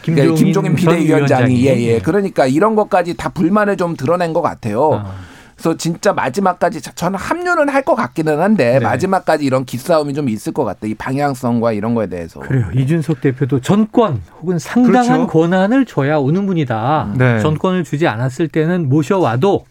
[0.02, 1.86] 김종인, 그러니까 김종인 비대위원장이 예예.
[1.94, 1.98] 예.
[2.00, 4.94] 그러니까 이런 것까지 다 불만을 좀 드러낸 것 같아요.
[5.04, 5.14] 아.
[5.60, 8.80] 그래서 진짜 마지막까지 저는 합류는 할 것 같기는 한데 네.
[8.80, 10.86] 마지막까지 이런 기싸움이 좀 있을 것 같다.
[10.86, 12.40] 이 방향성과 이런 거에 대해서.
[12.40, 12.66] 그래요.
[12.74, 15.26] 이준석 대표도 전권 혹은 상당한 그렇죠.
[15.26, 17.14] 권한을 줘야 오는 분이다.
[17.18, 17.40] 네.
[17.40, 19.64] 전권을 주지 않았을 때는 모셔와도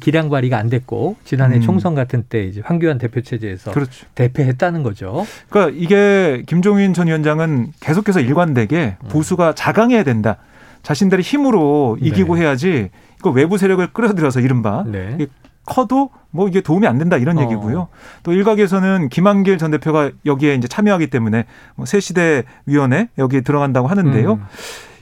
[0.00, 1.60] 기량 발휘가 안 됐고 지난해 음.
[1.60, 4.06] 총선 같은 때 이제 황교안 대표 체제에서 그렇죠.
[4.14, 5.26] 대패했다는 거죠.
[5.50, 9.08] 그러니까 이게 김종인 전 위원장은 계속해서 일관되게 음.
[9.08, 10.36] 보수가 자강해야 된다.
[10.82, 12.42] 자신들의 힘으로 이기고 네.
[12.42, 15.26] 해야지 이거 외부 세력을 끌어들여서 이른바 네.
[15.64, 17.42] 커도 뭐 이게 도움이 안 된다 이런 어.
[17.42, 17.88] 얘기고요.
[18.22, 21.44] 또 일각에서는 김한길 전 대표가 여기에 이제 참여하기 때문에
[21.76, 24.32] 뭐 새시대 위원회 여기에 들어간다고 하는데요.
[24.32, 24.44] 음.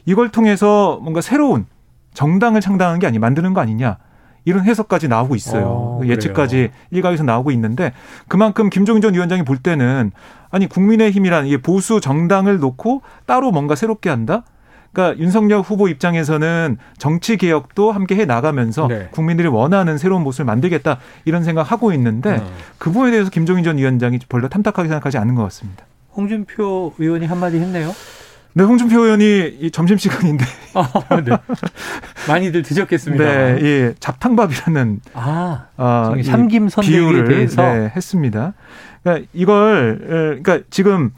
[0.04, 1.66] 이걸 통해서 뭔가 새로운
[2.14, 3.98] 정당을 창당하는 게 아니 만드는 거 아니냐.
[4.44, 5.64] 이런 해석까지 나오고 있어요.
[5.66, 7.92] 어, 예측까지 일각에서 나오고 있는데
[8.28, 10.12] 그만큼 김종인 전 위원장이 볼 때는
[10.50, 14.44] 아니 국민의힘이라는 이 보수 정당을 놓고 따로 뭔가 새롭게 한다.
[14.92, 19.08] 그러니까 윤석열 후보 입장에서는 정치 개혁도 함께 해 나가면서 네.
[19.12, 22.46] 국민들이 원하는 새로운 모습을 만들겠다 이런 생각하고 있는데 음.
[22.78, 25.84] 그 부분에 대해서 김종인 전 위원장이 별로 탐탁하게 생각하지 않는 것 같습니다.
[26.16, 27.92] 홍준표 의원이 한마디 했네요.
[28.52, 30.44] 네, 홍준표 의원이 점심 시간인데.
[30.74, 30.82] 어,
[31.24, 31.36] 네.
[32.28, 33.24] 많이들 드셨겠습니다.
[33.24, 38.54] 네, 예, 잡탕밥이라는 아, 어, 삼김 선대에 대해서 네, 했습니다.
[39.02, 39.98] 그러니까 이걸
[40.42, 41.10] 그러니까 지금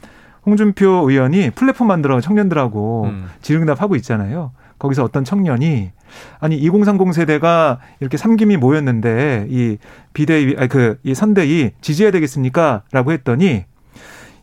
[0.45, 3.29] 홍준표 의원이 플랫폼 만들어 청년들하고 음.
[3.41, 4.51] 질응답하고 있잖아요.
[4.79, 5.91] 거기서 어떤 청년이
[6.39, 9.77] 아니 2030 세대가 이렇게 삼김이 모였는데 이
[10.13, 13.65] 비대위 아니 그이 선대위 지지해야 되겠습니까?라고 했더니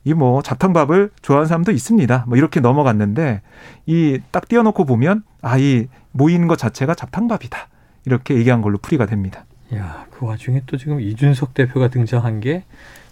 [0.04, 2.24] 이뭐 잡탕밥을 좋아하는 사람도 있습니다.
[2.26, 3.42] 뭐 이렇게 넘어갔는데
[3.86, 7.68] 이 딱 띄워놓고 보면 아 이 모이는 것 자체가 잡탕밥이다
[8.06, 9.44] 이렇게 얘기한 걸로 풀이가 됩니다.
[9.74, 12.64] 야, 그 와중에 또 지금 이준석 대표가 등장한 게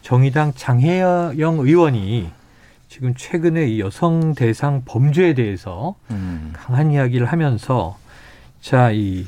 [0.02, 2.30] 정의당 장혜영 의원이
[2.88, 6.52] 지금 최근에 이 여성 대상 범죄에 대해서 음.
[6.56, 7.96] 강한 이야기를 하면서
[8.60, 9.26] 자, 이,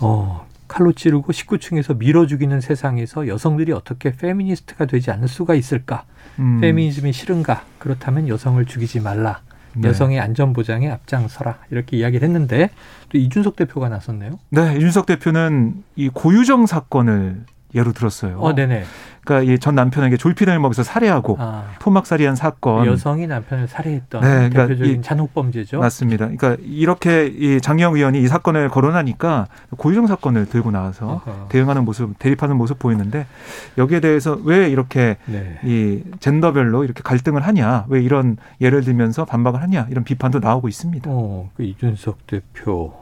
[0.00, 6.04] 어, 칼로 찌르고 19층에서 밀어 죽이는 세상에서 여성들이 어떻게 페미니스트가 되지 않을 수가 있을까?
[6.38, 6.60] 음.
[6.60, 7.64] 페미니즘이 싫은가?
[7.78, 9.40] 그렇다면 여성을 죽이지 말라.
[9.74, 9.88] 네.
[9.88, 12.70] 여성의 안전 보장에 앞장서라 이렇게 이야기를 했는데
[13.10, 14.38] 또 이준석 대표가 나섰네요.
[14.50, 17.44] 네, 이준석 대표는 이 고유정 사건을
[17.74, 18.38] 예로 들었어요.
[18.38, 18.84] 어, 네네.
[19.26, 21.64] 그러니까 이 전 남편에게 졸피뎀을 먹여서 살해하고 아.
[21.80, 22.86] 토막살이한 사건.
[22.86, 25.80] 여성이 남편을 살해했던 네, 그러니까 대표적인 잔혹범죄죠.
[25.80, 26.28] 맞습니다.
[26.28, 31.48] 그러니까 이렇게 이 장영 의원이 이 사건을 거론하니까 고유정 사건을 들고 나와서 어허.
[31.48, 33.26] 대응하는 모습, 대립하는 모습 보이는데
[33.76, 35.58] 여기에 대해서 왜 이렇게 네.
[35.64, 41.10] 이 젠더별로 이렇게 갈등을 하냐, 왜 이런 예를 들면서 반박을 하냐 이런 비판도 나오고 있습니다.
[41.12, 42.94] 어, 그 이준석 대표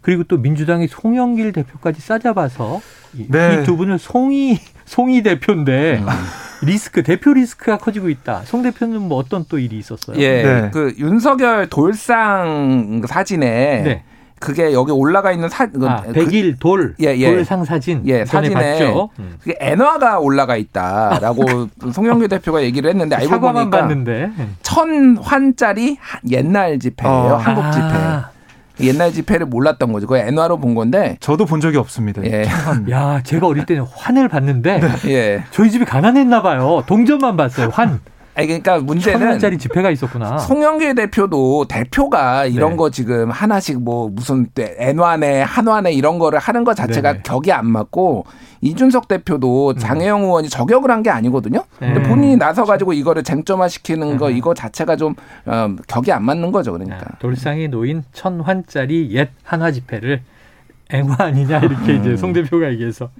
[0.00, 2.80] 그리고 또 민주당이 송영길 대표까지 싸잡아서
[3.12, 3.60] 네.
[3.62, 6.06] 이두 분을 송이 송이 대표인데 음.
[6.64, 8.42] 리스크 대표 리스크가 커지고 있다.
[8.44, 10.16] 송 대표는 뭐 어떤 또 일이 있었어요?
[10.18, 10.70] 예, 네.
[10.72, 14.04] 그 윤석열 돌상 사진에 네.
[14.38, 17.32] 그게 여기 올라가 있는 사그 아, 100일 돌 예, 예.
[17.32, 19.10] 돌상 사진 예, 사진에 봤죠?
[19.20, 19.36] 음.
[19.38, 24.30] 그게 엔화가 올라가 있다라고 송영길 대표가 얘기를 했는데 알고 보니까 봤는데.
[24.62, 25.96] 천 환짜리
[26.28, 27.14] 옛날 지폐예요.
[27.14, 27.36] 어.
[27.36, 27.86] 한국 지폐.
[27.86, 28.31] 아.
[28.82, 30.06] 옛날 지폐를 몰랐던 거죠.
[30.06, 31.16] 그 엔화로 본 건데.
[31.20, 32.22] 저도 본 적이 없습니다.
[32.24, 32.44] 예.
[32.90, 35.10] 야, 제가 어릴 때는 환을 봤는데 네.
[35.10, 35.44] 예.
[35.50, 36.82] 저희 집이 가난했나 봐요.
[36.86, 37.68] 동전만 봤어요.
[37.72, 38.00] 환.
[38.34, 40.38] 아니 그러니까 문제는 천 원짜리 지폐가 있었구나.
[40.38, 42.76] 송영길 대표도 대표가 이런 네.
[42.76, 47.22] 거 지금 하나씩 뭐 무슨 엔화네 한화네 이런 거를 하는 것 자체가 네네.
[47.24, 48.24] 격이 안 맞고
[48.62, 49.76] 이준석 대표도 음.
[49.76, 51.64] 장혜영 의원이 저격을 한 게 아니거든요.
[51.80, 52.08] 근데 네.
[52.08, 54.36] 본인이 나서 가지고 이거를 쟁점화 시키는 거 네.
[54.36, 55.14] 이거 자체가 좀
[55.46, 56.72] 어, 격이 안 맞는 거죠.
[56.72, 60.22] 그러니까 돌상에 놓인 천 환짜리 옛 한화 지폐를
[60.90, 62.16] 앵화 아니냐 이렇게 이제 음.
[62.16, 63.10] 송 대표가 얘기해서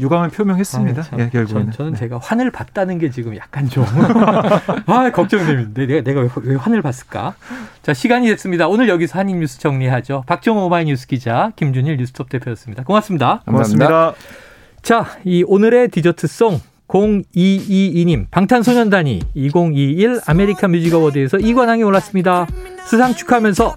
[0.00, 1.02] 유감을 표명했습니다.
[1.02, 1.98] 아, 예, 결국은 전, 는 네.
[1.98, 3.84] 제가 환을 봤다는 게 지금 약간 좀
[4.86, 5.70] 아, 걱정됩니다.
[5.74, 7.34] 내가 내가 왜, 왜 환을 봤을까?
[7.82, 8.68] 자 시간이 됐습니다.
[8.68, 10.24] 오늘 여기서 한인 뉴스 정리하죠.
[10.26, 12.84] 박정호 오마이뉴스 기자 김준일 뉴스톱 대표였습니다.
[12.84, 13.42] 고맙습니다.
[13.46, 13.86] 고맙습니다.
[13.86, 14.42] 고맙습니다.
[14.82, 22.46] 자, 이 오늘의 디저트송 0222님 방탄소년단이 2021 아메리칸 뮤직 어워드에서 이관왕에 올랐습니다.
[22.86, 23.76] 수상 축하하면서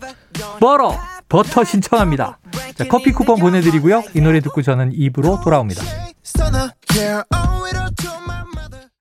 [0.60, 0.94] 버러
[1.36, 2.40] 버터 신청합니다.
[2.76, 4.04] 자, 커피 쿠폰 보내드리고요.
[4.14, 5.84] 이 노래 듣고 저는 2부로 돌아옵니다.